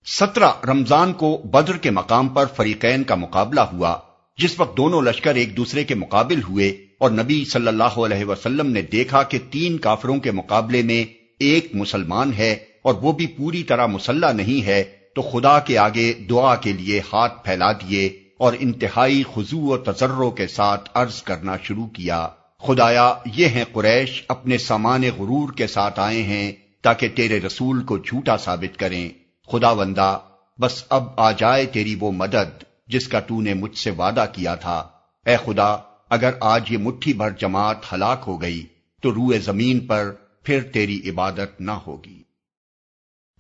سترہ 0.07 0.51
رمضان 0.69 1.13
کو 1.13 1.43
بدر 1.45 1.77
کے 1.77 1.91
مقام 1.91 2.29
پر 2.29 2.47
فریقین 2.47 3.05
کا 3.05 3.15
مقابلہ 3.15 3.61
ہوا 3.61 3.99
جس 4.43 4.61
وقت 4.61 4.77
دونوں 4.77 5.03
لشکر 5.03 5.35
ایک 5.35 5.57
دوسرے 5.57 5.85
کے 5.85 5.95
مقابل 5.95 6.43
ہوئے 6.43 6.69
اور 6.99 7.11
نبی 7.11 7.45
صلی 7.45 7.69
اللہ 7.69 7.99
علیہ 7.99 8.25
وسلم 8.25 8.71
نے 8.71 8.83
دیکھا 8.83 9.23
کہ 9.23 9.39
تین 9.51 9.79
کافروں 9.79 10.19
کے 10.19 10.31
مقابلے 10.31 10.83
میں 10.83 11.05
ایک 11.39 11.75
مسلمان 11.75 12.33
ہے 12.33 12.57
اور 12.83 12.95
وہ 12.95 13.13
بھی 13.13 13.27
پوری 13.27 13.63
طرح 13.63 13.87
مسلح 13.87 14.33
نہیں 14.33 14.67
ہے، 14.67 14.85
تو 15.15 15.23
خدا 15.23 15.59
کے 15.59 15.79
آگے 15.79 16.13
دعا 16.13 16.55
کے 16.57 16.73
لیے 16.73 17.01
ہاتھ 17.13 17.45
پھیلا 17.45 17.73
دیے 17.73 18.07
اور 18.39 18.53
انتہائی 18.59 19.23
خضوع 19.35 19.63
و 19.63 19.77
تجروں 19.77 20.31
کے 20.31 20.47
ساتھ 20.47 20.91
عرض 20.95 21.23
کرنا 21.23 21.57
شروع 21.63 21.87
کیا۔ 21.87 22.29
خدایا، 22.59 23.15
یہ 23.35 23.47
ہیں 23.47 23.65
قریش 23.73 24.23
اپنے 24.29 24.59
سامان 24.59 25.03
غرور 25.19 25.53
کے 25.53 25.67
ساتھ 25.67 26.01
آئے 26.01 26.23
ہیں 26.23 26.53
تاکہ 26.83 27.09
تیرے 27.09 27.41
رسول 27.41 27.85
کو 27.85 27.99
جھوٹا 27.99 28.37
ثابت 28.37 28.79
کریں۔ 28.79 29.09
خدا 29.53 29.71
وندہ 29.71 30.19
بس 30.59 30.85
اب 30.89 31.05
آ 31.17 31.31
جائے 31.33 31.67
تیری 31.67 31.97
وہ 32.01 32.13
مدد۔ 32.13 32.65
جس 32.87 33.09
کا 33.09 33.21
تو 33.21 33.41
نے 33.41 33.55
مجھ 33.55 33.79
سے 33.79 33.91
وعدہ 33.91 34.27
کیا 34.33 34.55
تھا۔ 34.55 34.89
اے 35.27 35.37
خدا، 35.45 35.77
اگر 36.11 36.31
آج 36.41 36.73
یہ 36.73 36.79
مٹھی 36.79 37.13
بھر 37.13 37.31
جماعت 37.31 37.93
ہلاک 37.93 38.25
ہو 38.27 38.43
گئی، 38.43 38.67
تو 39.03 39.15
روئے 39.15 39.39
زمین 39.39 39.81
پر 39.81 40.13
پھر 40.43 40.63
تیری 40.63 41.01
عبادت 41.11 41.61
نہ 41.61 41.71
ہوگی۔ 41.71 42.23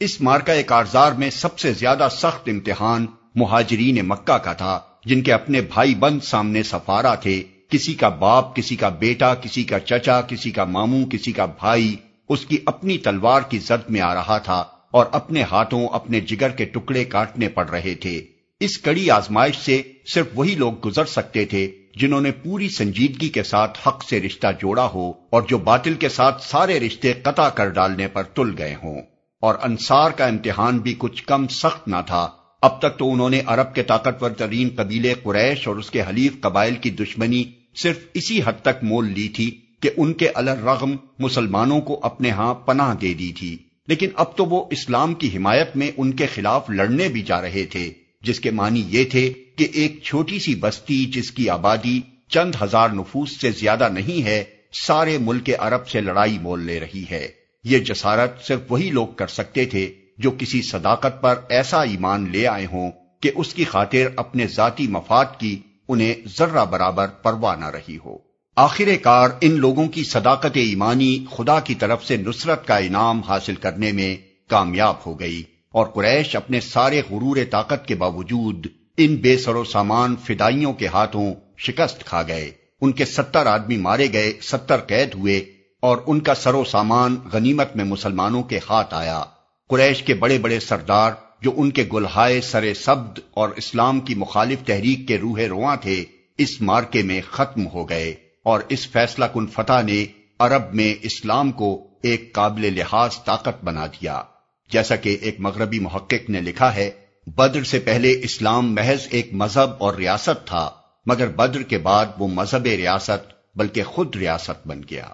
اس 0.00 0.20
مارکہ 0.20 0.62
کارزار 0.62 1.12
میں 1.12 1.30
سب 1.30 1.58
سے 1.58 1.72
زیادہ 1.72 2.08
سخت 2.10 2.48
امتحان 2.48 3.06
مہاجرین 3.34 4.08
مکہ 4.08 4.38
کا 4.38 4.52
تھا، 4.52 4.80
جن 5.04 5.22
کے 5.22 5.32
اپنے 5.32 5.60
بھائی 5.60 5.94
بند 5.94 6.20
سامنے 6.22 6.62
سفارا 6.62 7.14
تھے۔ 7.14 7.42
کسی 7.70 7.94
کا 7.94 8.08
باپ، 8.08 8.56
کسی 8.56 8.76
کا 8.76 8.88
بیٹا، 8.88 9.34
کسی 9.34 9.64
کا 9.64 9.78
چچا، 9.78 10.20
کسی 10.20 10.50
کا 10.50 10.64
ماموں، 10.64 11.06
کسی 11.06 11.32
کا 11.32 11.46
بھائی، 11.46 11.96
اس 12.28 12.46
کی 12.46 12.58
اپنی 12.66 12.98
تلوار 12.98 13.40
کی 13.40 13.58
زد 13.58 13.90
میں 13.90 14.00
آ 14.00 14.14
رہا 14.14 14.38
تھا 14.38 14.64
اور 14.90 15.06
اپنے 15.12 15.42
ہاتھوں 15.42 15.88
اپنے 15.88 16.20
جگر 16.20 16.48
کے 16.48 16.64
ٹکڑے 16.64 17.04
کاٹنے 17.04 17.48
پڑ 17.48 17.68
رہے 17.68 17.94
تھے۔ 17.94 18.26
اس 18.60 18.78
کڑی 18.78 19.10
آزمائش 19.10 19.56
سے 19.56 19.82
صرف 20.06 20.26
وہی 20.34 20.54
لوگ 20.54 20.72
گزر 20.86 21.04
سکتے 21.04 21.44
تھے 21.44 21.72
جنہوں 21.96 22.20
نے 22.20 22.30
پوری 22.30 22.68
سنجیدگی 22.68 23.28
کے 23.28 23.42
ساتھ 23.42 23.88
حق 23.88 24.04
سے 24.04 24.20
رشتہ 24.20 24.46
جوڑا 24.60 24.88
ہو 24.94 25.12
اور 25.30 25.42
جو 25.42 25.58
باطل 25.58 25.94
کے 25.94 26.08
ساتھ 26.08 26.42
سارے 26.42 26.80
رشتے 26.80 27.12
قطع 27.12 27.48
کر 27.48 27.68
ڈالنے 27.68 28.08
پر 28.08 28.22
تل 28.22 28.54
گئے 28.58 28.74
ہوں۔ 28.74 29.02
اور 29.40 29.54
انصار 29.62 30.10
کا 30.10 30.26
امتحان 30.26 30.78
بھی 30.78 30.94
کچھ 30.98 31.24
کم 31.24 31.46
سخت 31.48 31.88
نہ 31.88 31.96
تھا۔ 32.06 32.28
اب 32.62 32.78
تک 32.78 32.98
تو 32.98 33.12
انہوں 33.12 33.30
نے 33.30 33.42
عرب 33.46 33.74
کے 33.74 33.82
طاقتور 33.82 34.30
ترین 34.30 34.68
قبیلے 34.76 35.14
قریش 35.22 35.68
اور 35.68 35.76
اس 35.76 35.90
کے 35.90 36.02
حلیف 36.02 36.40
قبائل 36.40 36.74
کی 36.74 36.90
دشمنی 36.90 37.44
صرف 37.76 37.98
اسی 38.14 38.40
حد 38.44 38.62
تک 38.62 38.84
مول 38.84 39.12
لی 39.12 39.28
تھی 39.28 39.60
کہ 39.80 39.90
ان 39.96 40.12
کے 40.12 40.28
الرغم 40.34 40.96
مسلمانوں 41.18 41.80
کو 41.80 42.00
اپنے 42.02 42.30
ہاں 42.30 42.54
پناہ 42.54 42.94
دے 42.94 43.14
دی 43.14 43.32
تھی۔ 43.32 43.56
لیکن 43.88 44.08
اب 44.14 44.36
تو 44.36 44.44
وہ 44.44 44.66
اسلام 44.70 45.14
کی 45.14 45.36
حمایت 45.36 45.76
میں 45.76 45.90
ان 45.96 46.12
کے 46.12 46.26
خلاف 46.26 46.70
لڑنے 46.70 47.08
بھی 47.08 47.22
جا 47.22 47.42
رہے 47.42 47.64
تھے۔ 47.64 47.92
جس 48.20 48.40
کے 48.40 48.50
معنی 48.50 48.82
یہ 48.86 49.04
تھے 49.04 49.32
کہ 49.56 49.66
ایک 49.72 50.02
چھوٹی 50.02 50.38
سی 50.38 50.54
بستی 50.54 51.04
جس 51.04 51.30
کی 51.30 51.48
آبادی 51.48 52.00
چند 52.28 52.52
ہزار 52.62 52.88
نفوس 52.88 53.40
سے 53.40 53.50
زیادہ 53.50 53.88
نہیں 53.88 54.24
ہے، 54.24 54.44
سارے 54.72 55.18
ملک 55.18 55.50
عرب 55.58 55.88
سے 55.88 56.00
لڑائی 56.00 56.38
مول 56.38 56.62
لے 56.62 56.80
رہی 56.80 57.04
ہے۔ 57.10 57.28
یہ 57.64 57.78
جسارت 57.78 58.44
صرف 58.44 58.60
وہی 58.68 58.90
لوگ 58.90 59.06
کر 59.06 59.26
سکتے 59.26 59.64
تھے 59.64 59.92
جو 60.18 60.30
کسی 60.38 60.62
صداقت 60.62 61.22
پر 61.22 61.40
ایسا 61.48 61.82
ایمان 61.82 62.28
لے 62.32 62.46
آئے 62.46 62.66
ہوں 62.72 62.90
کہ 63.20 63.30
اس 63.34 63.54
کی 63.54 63.64
خاطر 63.64 64.06
اپنے 64.16 64.46
ذاتی 64.46 64.86
مفاد 64.86 65.24
کی 65.38 65.58
انہیں 65.88 66.14
ذرہ 66.38 66.64
برابر 66.64 67.06
پرواہ 67.06 67.56
نہ 67.56 67.64
رہی 67.64 67.98
ہو۔ 68.04 68.18
آخر 68.56 68.88
کار 69.02 69.30
ان 69.40 69.52
لوگوں 69.52 69.88
کی 69.88 70.04
صداقت 70.04 70.52
ایمانی 70.54 71.24
خدا 71.30 71.60
کی 71.60 71.74
طرف 71.74 72.04
سے 72.04 72.16
نصرت 72.16 72.66
کا 72.66 72.76
انعام 72.76 73.20
حاصل 73.20 73.54
کرنے 73.54 73.92
میں 73.92 74.16
کامیاب 74.48 74.94
ہو 75.06 75.20
گئی۔ 75.20 75.42
اور 75.76 75.86
قریش 75.86 76.36
اپنے 76.36 76.60
سارے 76.60 77.02
غرور 77.10 77.36
طاقت 77.50 77.88
کے 77.88 77.94
باوجود 77.94 78.66
ان 78.96 79.16
بے 79.16 79.38
سر 79.38 79.54
و 79.54 79.64
سامان 79.64 80.16
فدائیوں 80.16 80.72
کے 80.72 80.86
ہاتھوں 80.86 81.34
شکست 81.58 82.04
کھا 82.04 82.22
گئے۔ 82.22 82.50
ان 82.80 82.92
کے 82.92 83.04
ستر 83.04 83.46
آدمی 83.46 83.76
مارے 83.76 84.06
گئے، 84.12 84.32
ستر 84.42 84.76
قید 84.76 85.14
ہوئے 85.14 85.38
اور 85.80 85.98
ان 86.06 86.20
کا 86.20 86.34
سر 86.34 86.54
و 86.54 86.64
سامان 86.64 87.16
غنیمت 87.32 87.76
میں 87.76 87.84
مسلمانوں 87.84 88.42
کے 88.42 88.60
ہاتھ 88.70 88.94
آیا۔ 88.94 89.24
قریش 89.68 90.02
کے 90.02 90.14
بڑے 90.14 90.38
بڑے 90.38 90.60
سردار 90.60 91.12
جو 91.42 91.52
ان 91.56 91.70
کے 91.70 91.84
گلہائے 91.92 92.40
سر 92.40 92.74
سبد 92.74 93.18
اور 93.30 93.48
اسلام 93.56 94.00
کی 94.00 94.14
مخالف 94.14 94.58
تحریک 94.66 95.08
کے 95.08 95.18
روح 95.18 95.40
رواں 95.48 95.76
تھے، 95.76 96.04
اس 96.38 96.60
مارکے 96.60 97.02
میں 97.02 97.20
ختم 97.30 97.66
ہو 97.66 97.88
گئے 97.88 98.14
اور 98.42 98.60
اس 98.68 98.88
فیصلہ 98.88 99.24
کن 99.24 99.46
فتح 99.46 99.82
نے 99.82 100.06
عرب 100.38 100.74
میں 100.74 100.94
اسلام 101.02 101.52
کو 101.52 101.88
ایک 102.02 102.32
قابل 102.32 102.74
لحاظ 102.74 103.10
طاقت 103.24 103.64
بنا 103.64 103.86
دیا۔ 103.86 104.22
جیسا 104.70 104.96
کہ 104.96 105.18
ایک 105.20 105.40
مغربی 105.40 105.78
محقق 105.78 106.30
نے 106.30 106.40
لکھا 106.40 106.74
ہے، 106.74 106.90
بدر 107.26 107.62
سے 107.62 107.78
پہلے 107.78 108.20
اسلام 108.22 108.74
محض 108.74 109.06
ایک 109.10 109.28
مذہب 109.32 109.70
اور 109.78 109.94
ریاست 109.94 110.46
تھا، 110.46 110.70
مگر 111.06 111.28
بدر 111.28 111.62
کے 111.62 111.78
بعد 111.78 112.06
وہ 112.18 112.28
مذہب 112.28 112.64
ریاست 112.64 113.56
بلکہ 113.56 113.82
خود 113.82 114.16
ریاست 114.16 114.66
بن 114.66 114.80
گیا۔ 114.90 115.08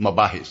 مباحث۔ 0.00 0.48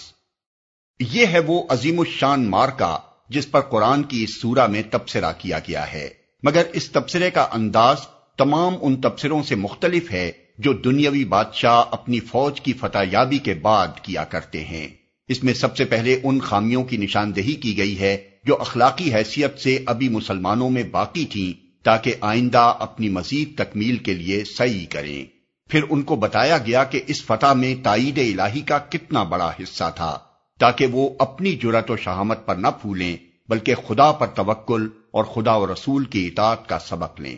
یہ 0.99 1.25
ہے 1.25 1.39
وہ 1.39 1.63
عظیم 1.69 1.99
الشان 1.99 2.49
مارکا 2.49 2.97
جس 3.29 3.51
پر 3.51 3.61
قرآن 3.61 4.03
کی 4.03 4.23
اس 4.23 4.41
سورہ 4.41 4.67
میں 4.67 4.81
تبصرہ 4.91 5.33
کیا 5.37 5.59
گیا 5.59 5.93
ہے۔ 5.93 6.09
مگر 6.43 6.63
اس 6.73 6.91
تبصرے 6.91 7.31
کا 7.31 7.47
انداز 7.51 7.97
تمام 8.37 8.75
ان 8.81 9.01
تبصروں 9.01 9.43
سے 9.43 9.55
مختلف 9.55 10.11
ہے 10.11 10.31
جو 10.57 10.73
دنیاوی 10.73 11.25
بادشاہ 11.25 11.83
اپنی 11.91 12.19
فوج 12.19 12.61
کی 12.61 12.73
فتح 12.73 12.97
یابی 13.11 13.37
کے 13.37 13.53
بعد 13.53 13.87
کیا 14.01 14.23
کرتے 14.23 14.63
ہیں۔ 14.63 14.87
اس 15.27 15.43
میں 15.43 15.53
سب 15.53 15.77
سے 15.77 15.85
پہلے 15.85 16.19
ان 16.23 16.39
خامیوں 16.39 16.83
کی 16.83 16.97
نشاندہی 16.97 17.53
کی 17.53 17.77
گئی 17.77 17.99
ہے 17.99 18.29
جو 18.43 18.61
اخلاقی 18.61 19.13
حیثیت 19.13 19.59
سے 19.59 19.79
ابھی 19.85 20.09
مسلمانوں 20.09 20.69
میں 20.69 20.83
باقی 20.83 21.25
تھیں 21.25 21.67
تاکہ 21.85 22.13
آئندہ 22.21 22.73
اپنی 22.79 23.09
مزید 23.09 23.57
تکمیل 23.57 23.97
کے 23.97 24.13
لیے 24.13 24.43
صحیح 24.43 24.85
کریں۔ 24.89 25.25
پھر 25.69 25.81
ان 25.89 26.01
کو 26.01 26.15
بتایا 26.15 26.57
گیا 26.57 26.83
کہ 26.83 27.01
اس 27.07 27.25
فتح 27.25 27.53
میں 27.53 27.75
تائید 27.83 28.17
الہی 28.17 28.61
کا 28.61 28.77
کتنا 28.77 29.23
بڑا 29.23 29.51
حصہ 29.63 29.91
تھا، 29.95 30.19
تاکہ 30.59 30.85
وہ 30.85 31.09
اپنی 31.19 31.55
جرت 31.55 31.91
و 31.91 31.97
شہامت 31.97 32.45
پر 32.45 32.55
نہ 32.55 32.67
پھولیں، 32.81 33.17
بلکہ 33.49 33.75
خدا 33.87 34.11
پر 34.11 34.27
توکل 34.27 34.87
اور 35.11 35.23
خدا 35.23 35.55
و 35.55 35.73
رسول 35.73 36.05
کی 36.05 36.27
اطاعت 36.27 36.69
کا 36.69 36.79
سبق 36.79 37.21
لیں۔ 37.21 37.37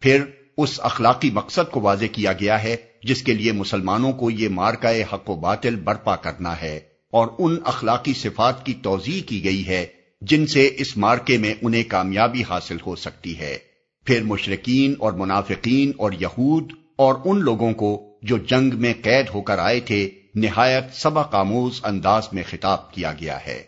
پھر 0.00 0.24
اس 0.56 0.80
اخلاقی 0.82 1.30
مقصد 1.30 1.70
کو 1.70 1.80
واضح 1.80 2.06
کیا 2.12 2.32
گیا 2.32 2.62
ہے، 2.62 2.76
جس 3.04 3.22
کے 3.22 3.34
لیے 3.34 3.52
مسلمانوں 3.52 4.12
کو 4.12 4.30
یہ 4.30 4.48
مارکائے 4.48 5.04
حق 5.12 5.30
و 5.30 5.34
باطل 5.34 5.76
برپا 5.76 6.16
کرنا 6.16 6.60
ہے۔ 6.60 6.80
اور 7.10 7.26
ان 7.38 7.56
اخلاقی 7.64 8.12
صفات 8.12 8.66
کی 8.66 8.74
توضیع 8.74 9.28
کی 9.28 9.44
گئی 9.44 9.68
ہے 9.68 9.86
جن 10.20 10.46
سے 10.46 10.70
اس 10.78 10.96
مارکے 10.96 11.38
میں 11.38 11.54
انہیں 11.62 11.82
کامیابی 11.88 12.42
حاصل 12.48 12.76
ہو 12.86 12.96
سکتی 12.96 13.38
ہے۔ 13.38 13.58
پھر 14.04 14.22
مشرقین 14.22 14.94
اور 14.98 15.12
منافقین 15.12 15.92
اور 15.96 16.12
یہود 16.20 16.72
اور 16.96 17.14
ان 17.24 17.38
لوگوں 17.38 17.72
کو 17.72 18.18
جو 18.22 18.38
جنگ 18.38 18.70
میں 18.74 18.94
قید 19.02 19.26
ہو 19.34 19.40
کر 19.40 19.58
آئے 19.58 19.80
تھے، 19.80 20.10
نہایت 20.34 20.84
سبق 20.94 21.34
آموز 21.34 21.80
انداز 21.82 22.22
میں 22.32 22.42
خطاب 22.50 22.92
کیا 22.92 23.12
گیا 23.12 23.38
ہے۔ 23.46 23.62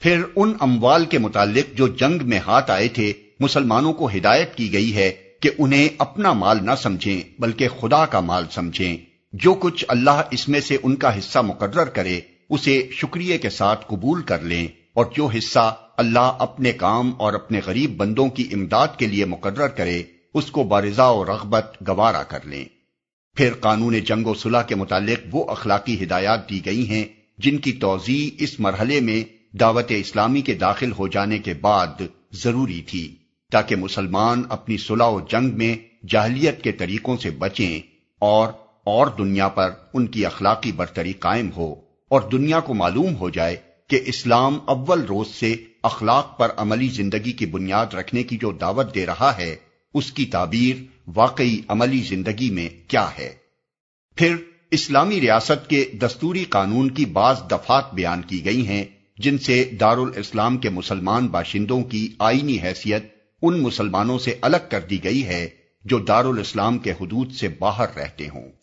پھر 0.00 0.22
ان 0.36 0.52
اموال 0.60 1.04
کے 1.04 1.18
متعلق 1.18 1.76
جو 1.76 1.88
جنگ 1.88 2.18
میں 2.22 2.38
ہاتھ 2.38 2.70
آئے 2.70 2.88
تھے، 2.88 3.12
مسلمانوں 3.40 3.92
کو 3.92 4.08
ہدایت 4.08 4.54
کی 4.54 4.72
گئی 4.72 4.94
ہے 4.96 5.12
کہ 5.40 5.50
انہیں 5.58 5.88
اپنا 5.98 6.32
مال 6.32 6.58
نہ 6.62 6.70
سمجھیں، 6.78 7.20
بلکہ 7.38 7.68
خدا 7.68 8.06
کا 8.06 8.20
مال 8.20 8.44
سمجھیں۔ 8.50 8.96
جو 9.32 9.54
کچھ 9.54 9.84
اللہ 9.88 10.22
اس 10.30 10.48
میں 10.48 10.60
سے 10.60 10.76
ان 10.82 10.96
کا 10.96 11.18
حصہ 11.18 11.38
مقرر 11.38 11.84
کرے 11.84 12.20
اسے 12.50 12.88
شکریہ 12.92 13.38
کے 13.38 13.50
ساتھ 13.50 13.84
قبول 13.86 14.22
کر 14.22 14.40
لیں 14.40 14.66
اور 14.94 15.06
جو 15.16 15.26
حصہ 15.26 15.76
اللہ 15.96 16.32
اپنے 16.38 16.72
کام 16.72 17.12
اور 17.18 17.32
اپنے 17.32 17.60
غریب 17.66 17.96
بندوں 17.96 18.28
کی 18.28 18.48
امداد 18.52 18.88
کے 18.98 19.06
لیے 19.06 19.24
مقرر 19.24 19.68
کرے، 19.68 20.02
اس 20.34 20.50
کو 20.50 20.62
بارضا 20.62 21.08
و 21.08 21.24
رغبت 21.24 21.76
گوارا 21.88 22.22
کر 22.22 22.38
لیں۔ 22.44 22.64
پھر 23.36 23.52
قانون 23.60 24.00
جنگ 24.00 24.26
و 24.26 24.34
صلح 24.34 24.62
کے 24.62 24.74
متعلق 24.74 25.26
وہ 25.32 25.50
اخلاقی 25.50 26.04
ہدایات 26.04 26.50
دی 26.50 26.64
گئی 26.64 26.88
ہیں 26.88 27.04
جن 27.38 27.58
کی 27.58 27.72
توضیع 27.72 28.30
اس 28.38 28.60
مرحلے 28.60 29.00
میں 29.00 29.22
دعوت 29.56 29.86
اسلامی 29.88 30.40
کے 30.40 30.54
داخل 30.54 30.92
ہو 30.92 31.08
جانے 31.08 31.38
کے 31.38 31.54
بعد 31.54 32.02
ضروری 32.32 32.82
تھی، 32.82 33.16
تاکہ 33.52 33.76
مسلمان 33.76 34.42
اپنی 34.48 34.76
صلح 34.76 35.04
و 35.04 35.20
جنگ 35.20 35.58
میں 35.58 35.76
جاہلیت 36.06 36.62
کے 36.62 36.72
طریقوں 36.72 37.16
سے 37.16 37.30
بچیں 37.30 37.80
اور 38.18 38.48
اور 38.84 39.06
دنیا 39.06 39.48
پر 39.48 39.70
ان 39.94 40.06
کی 40.06 40.26
اخلاقی 40.26 40.72
برتری 40.72 41.12
قائم 41.12 41.50
ہو۔ 41.56 41.89
اور 42.10 42.20
دنیا 42.20 42.60
کو 42.60 42.74
معلوم 42.74 43.16
ہو 43.16 43.30
جائے 43.30 43.56
کہ 43.88 44.00
اسلام 44.04 44.58
اول 44.64 45.04
روز 45.04 45.28
سے 45.28 45.54
اخلاق 45.82 46.38
پر 46.38 46.48
عملی 46.56 46.88
زندگی 46.88 47.32
کی 47.32 47.46
بنیاد 47.46 47.94
رکھنے 47.94 48.22
کی 48.22 48.36
جو 48.36 48.52
دعوت 48.52 48.94
دے 48.94 49.06
رہا 49.06 49.36
ہے، 49.38 49.56
اس 49.94 50.12
کی 50.12 50.24
تعبیر 50.24 50.82
واقعی 51.06 51.60
عملی 51.68 51.98
زندگی 51.98 52.50
میں 52.50 52.68
کیا 52.88 53.08
ہے۔ 53.18 53.34
پھر 54.16 54.36
اسلامی 54.70 55.20
ریاست 55.20 55.70
کے 55.70 55.84
دستوری 56.02 56.44
قانون 56.44 56.90
کی 56.90 57.04
بعض 57.04 57.36
دفات 57.50 57.94
بیان 57.94 58.22
کی 58.22 58.44
گئی 58.44 58.66
ہیں، 58.66 58.84
جن 59.18 59.38
سے 59.38 59.64
دارالاسلام 59.80 60.58
کے 60.58 60.70
مسلمان 60.70 61.26
باشندوں 61.26 61.82
کی 61.82 62.14
آئینی 62.18 62.58
حیثیت 62.62 63.04
ان 63.42 63.60
مسلمانوں 63.60 64.18
سے 64.18 64.34
الگ 64.40 64.64
کر 64.70 64.80
دی 64.80 65.04
گئی 65.04 65.26
ہے 65.26 65.48
جو 65.84 65.98
دارالاسلام 65.98 66.78
کے 66.78 66.90
حدود 66.90 67.32
سے 67.32 67.48
باہر 67.48 67.86
رہتے 67.96 68.28
ہوں۔ 68.28 68.59